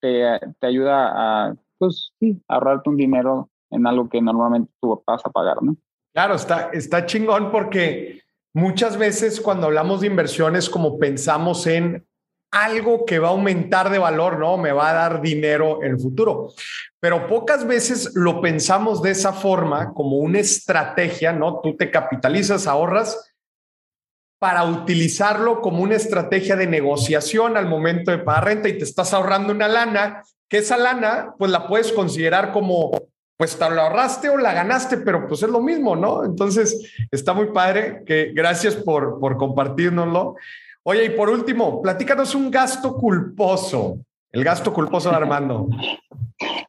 te, 0.00 0.66
ayuda 0.66 1.12
a, 1.48 1.54
pues 1.78 2.12
sí, 2.20 2.40
ahorrarte 2.48 2.90
un 2.90 2.96
dinero 2.96 3.50
en 3.70 3.86
algo 3.86 4.08
que 4.08 4.20
normalmente 4.20 4.72
tú 4.80 5.02
vas 5.06 5.22
a 5.24 5.30
pagar, 5.30 5.62
¿no? 5.62 5.76
Claro, 6.12 6.34
está, 6.34 6.70
está 6.72 7.06
chingón 7.06 7.50
porque 7.50 8.20
muchas 8.52 8.96
veces 8.96 9.40
cuando 9.40 9.66
hablamos 9.66 10.02
de 10.02 10.08
inversiones, 10.08 10.68
como 10.68 10.98
pensamos 10.98 11.66
en 11.66 12.06
algo 12.52 13.06
que 13.06 13.18
va 13.18 13.28
a 13.28 13.30
aumentar 13.30 13.90
de 13.90 13.98
valor, 13.98 14.38
¿no? 14.38 14.58
Me 14.58 14.72
va 14.72 14.90
a 14.90 14.92
dar 14.92 15.22
dinero 15.22 15.82
en 15.82 15.92
el 15.92 15.98
futuro. 15.98 16.48
Pero 17.00 17.26
pocas 17.26 17.66
veces 17.66 18.12
lo 18.14 18.42
pensamos 18.42 19.00
de 19.00 19.12
esa 19.12 19.32
forma, 19.32 19.94
como 19.94 20.18
una 20.18 20.38
estrategia, 20.38 21.32
¿no? 21.32 21.60
Tú 21.60 21.76
te 21.76 21.90
capitalizas, 21.90 22.66
ahorras 22.66 23.31
para 24.42 24.64
utilizarlo 24.64 25.60
como 25.60 25.84
una 25.84 25.94
estrategia 25.94 26.56
de 26.56 26.66
negociación 26.66 27.56
al 27.56 27.68
momento 27.68 28.10
de 28.10 28.18
pagar 28.18 28.46
renta 28.46 28.68
y 28.68 28.76
te 28.76 28.82
estás 28.82 29.14
ahorrando 29.14 29.52
una 29.52 29.68
lana, 29.68 30.24
que 30.48 30.58
esa 30.58 30.76
lana 30.76 31.32
pues 31.38 31.52
la 31.52 31.68
puedes 31.68 31.92
considerar 31.92 32.50
como 32.50 32.90
pues 33.36 33.56
te 33.56 33.70
la 33.70 33.82
ahorraste 33.86 34.30
o 34.30 34.38
la 34.38 34.52
ganaste, 34.52 34.96
pero 34.96 35.28
pues 35.28 35.44
es 35.44 35.48
lo 35.48 35.60
mismo, 35.60 35.94
¿no? 35.94 36.24
Entonces 36.24 36.92
está 37.12 37.34
muy 37.34 37.52
padre, 37.52 38.02
que 38.04 38.32
gracias 38.34 38.74
por, 38.74 39.20
por 39.20 39.36
compartirnoslo. 39.36 40.34
Oye, 40.82 41.04
y 41.04 41.10
por 41.10 41.30
último, 41.30 41.80
platícanos 41.80 42.34
un 42.34 42.50
gasto 42.50 42.96
culposo, 42.96 43.98
el 44.32 44.42
gasto 44.42 44.72
culposo 44.72 45.08
de 45.10 45.14
Armando. 45.18 45.68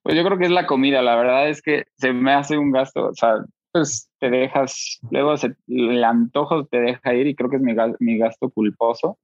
Pues 0.04 0.16
yo 0.16 0.24
creo 0.24 0.38
que 0.38 0.46
es 0.46 0.52
la 0.52 0.68
comida, 0.68 1.02
la 1.02 1.16
verdad 1.16 1.50
es 1.50 1.64
que 1.64 1.86
se 1.98 2.14
me 2.14 2.36
hace 2.36 2.56
un 2.56 2.72
gasto, 2.72 3.08
o 3.08 3.16
sea, 3.16 3.44
pues 3.74 4.10
te 4.20 4.30
dejas, 4.30 5.00
luego 5.10 5.34
el 5.68 6.04
antojo 6.04 6.66
te 6.66 6.80
deja 6.80 7.14
ir 7.16 7.28
y 7.28 7.36
creo 7.36 7.50
que 7.50 7.58
es 7.58 7.62
mi, 7.62 7.74
mi 8.00 8.18
gasto 8.20 8.50
culposo, 8.52 9.18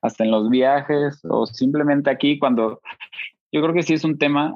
hasta 0.00 0.24
en 0.24 0.30
los 0.30 0.48
viajes 0.48 1.20
o 1.24 1.44
simplemente 1.44 2.08
aquí 2.08 2.38
cuando 2.38 2.80
yo 3.52 3.60
creo 3.60 3.74
que 3.74 3.82
sí 3.82 3.94
es 3.94 4.04
un 4.04 4.16
tema 4.16 4.54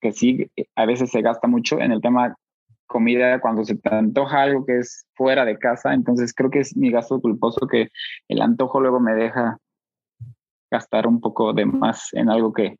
que 0.00 0.12
sí, 0.12 0.50
a 0.74 0.86
veces 0.86 1.10
se 1.10 1.22
gasta 1.22 1.46
mucho 1.46 1.78
en 1.78 1.92
el 1.92 2.00
tema 2.00 2.34
comida 2.86 3.40
cuando 3.40 3.64
se 3.64 3.76
te 3.76 3.94
antoja 3.94 4.42
algo 4.42 4.66
que 4.66 4.78
es 4.78 5.06
fuera 5.14 5.44
de 5.44 5.58
casa, 5.58 5.94
entonces 5.94 6.34
creo 6.34 6.50
que 6.50 6.60
es 6.60 6.76
mi 6.76 6.90
gasto 6.90 7.20
culposo 7.20 7.66
que 7.66 7.88
el 8.28 8.42
antojo 8.42 8.80
luego 8.80 9.00
me 9.00 9.14
deja 9.14 9.58
gastar 10.70 11.06
un 11.06 11.20
poco 11.20 11.52
de 11.52 11.66
más 11.66 12.08
en 12.12 12.30
algo 12.30 12.52
que 12.52 12.76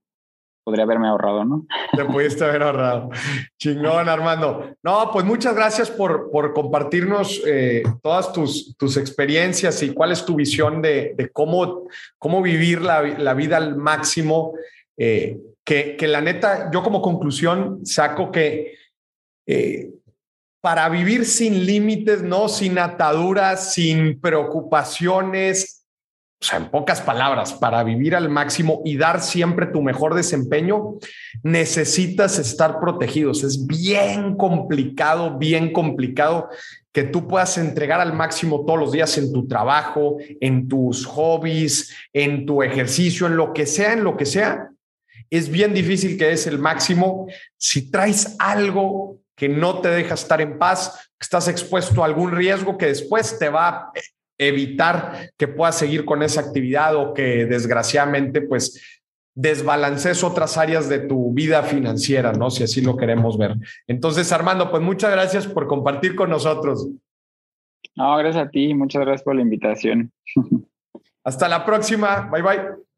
podría 0.64 0.84
haberme 0.84 1.08
ahorrado, 1.08 1.44
¿no? 1.44 1.66
Te 1.96 2.04
pudiste 2.04 2.44
haber 2.44 2.62
ahorrado. 2.62 3.10
Chingón, 3.58 4.08
Armando. 4.08 4.74
No, 4.82 5.10
pues 5.12 5.24
muchas 5.24 5.54
gracias 5.54 5.90
por, 5.90 6.30
por 6.30 6.52
compartirnos 6.52 7.42
eh, 7.46 7.82
todas 8.02 8.32
tus, 8.32 8.76
tus 8.76 8.96
experiencias 8.96 9.82
y 9.82 9.92
cuál 9.92 10.12
es 10.12 10.24
tu 10.24 10.34
visión 10.34 10.80
de, 10.82 11.14
de 11.16 11.30
cómo, 11.30 11.88
cómo 12.18 12.42
vivir 12.42 12.80
la, 12.82 13.02
la 13.02 13.34
vida 13.34 13.56
al 13.56 13.76
máximo. 13.76 14.54
Eh, 14.96 15.38
que, 15.64 15.96
que, 15.96 16.08
la 16.08 16.20
neta, 16.20 16.70
yo 16.72 16.82
como 16.82 17.00
conclusión 17.00 17.86
saco 17.86 18.30
que 18.32 18.74
eh, 19.46 19.90
para 20.60 20.88
vivir 20.88 21.24
sin 21.24 21.66
límites, 21.66 22.22
¿no? 22.22 22.48
Sin 22.48 22.78
ataduras, 22.78 23.74
sin 23.74 24.20
preocupaciones, 24.20 25.81
o 26.42 26.44
sea, 26.44 26.58
en 26.58 26.70
pocas 26.70 27.00
palabras, 27.00 27.52
para 27.52 27.84
vivir 27.84 28.16
al 28.16 28.28
máximo 28.28 28.82
y 28.84 28.96
dar 28.96 29.22
siempre 29.22 29.66
tu 29.66 29.80
mejor 29.80 30.16
desempeño, 30.16 30.96
necesitas 31.44 32.40
estar 32.40 32.80
protegidos. 32.80 33.44
Es 33.44 33.64
bien 33.64 34.34
complicado, 34.36 35.38
bien 35.38 35.72
complicado 35.72 36.48
que 36.90 37.04
tú 37.04 37.28
puedas 37.28 37.58
entregar 37.58 38.00
al 38.00 38.12
máximo 38.12 38.64
todos 38.66 38.80
los 38.80 38.90
días 38.90 39.16
en 39.18 39.32
tu 39.32 39.46
trabajo, 39.46 40.16
en 40.40 40.66
tus 40.66 41.06
hobbies, 41.06 41.94
en 42.12 42.44
tu 42.44 42.64
ejercicio, 42.64 43.28
en 43.28 43.36
lo 43.36 43.52
que 43.52 43.64
sea, 43.64 43.92
en 43.92 44.02
lo 44.02 44.16
que 44.16 44.26
sea. 44.26 44.68
Es 45.30 45.48
bien 45.48 45.72
difícil 45.72 46.18
que 46.18 46.32
es 46.32 46.48
el 46.48 46.58
máximo 46.58 47.28
si 47.56 47.88
traes 47.88 48.34
algo 48.40 49.20
que 49.36 49.48
no 49.48 49.78
te 49.78 49.90
deja 49.90 50.14
estar 50.14 50.40
en 50.40 50.58
paz, 50.58 51.08
que 51.16 51.24
estás 51.24 51.46
expuesto 51.46 52.02
a 52.02 52.06
algún 52.06 52.32
riesgo 52.32 52.76
que 52.76 52.86
después 52.86 53.38
te 53.38 53.48
va 53.48 53.92
evitar 54.48 55.30
que 55.36 55.48
puedas 55.48 55.78
seguir 55.78 56.04
con 56.04 56.22
esa 56.22 56.40
actividad 56.40 56.96
o 56.96 57.14
que 57.14 57.46
desgraciadamente 57.46 58.42
pues 58.42 59.00
desbalances 59.34 60.22
otras 60.22 60.58
áreas 60.58 60.88
de 60.88 61.00
tu 61.00 61.32
vida 61.32 61.62
financiera, 61.62 62.32
¿no? 62.32 62.50
Si 62.50 62.64
así 62.64 62.82
lo 62.82 62.96
queremos 62.96 63.38
ver. 63.38 63.54
Entonces, 63.86 64.30
Armando, 64.32 64.70
pues 64.70 64.82
muchas 64.82 65.10
gracias 65.10 65.46
por 65.46 65.66
compartir 65.66 66.14
con 66.14 66.30
nosotros. 66.30 66.88
No, 67.94 68.16
gracias 68.16 68.46
a 68.46 68.50
ti, 68.50 68.74
muchas 68.74 69.02
gracias 69.02 69.22
por 69.22 69.34
la 69.34 69.42
invitación. 69.42 70.12
Hasta 71.24 71.48
la 71.48 71.64
próxima, 71.64 72.28
bye 72.30 72.42
bye. 72.42 72.91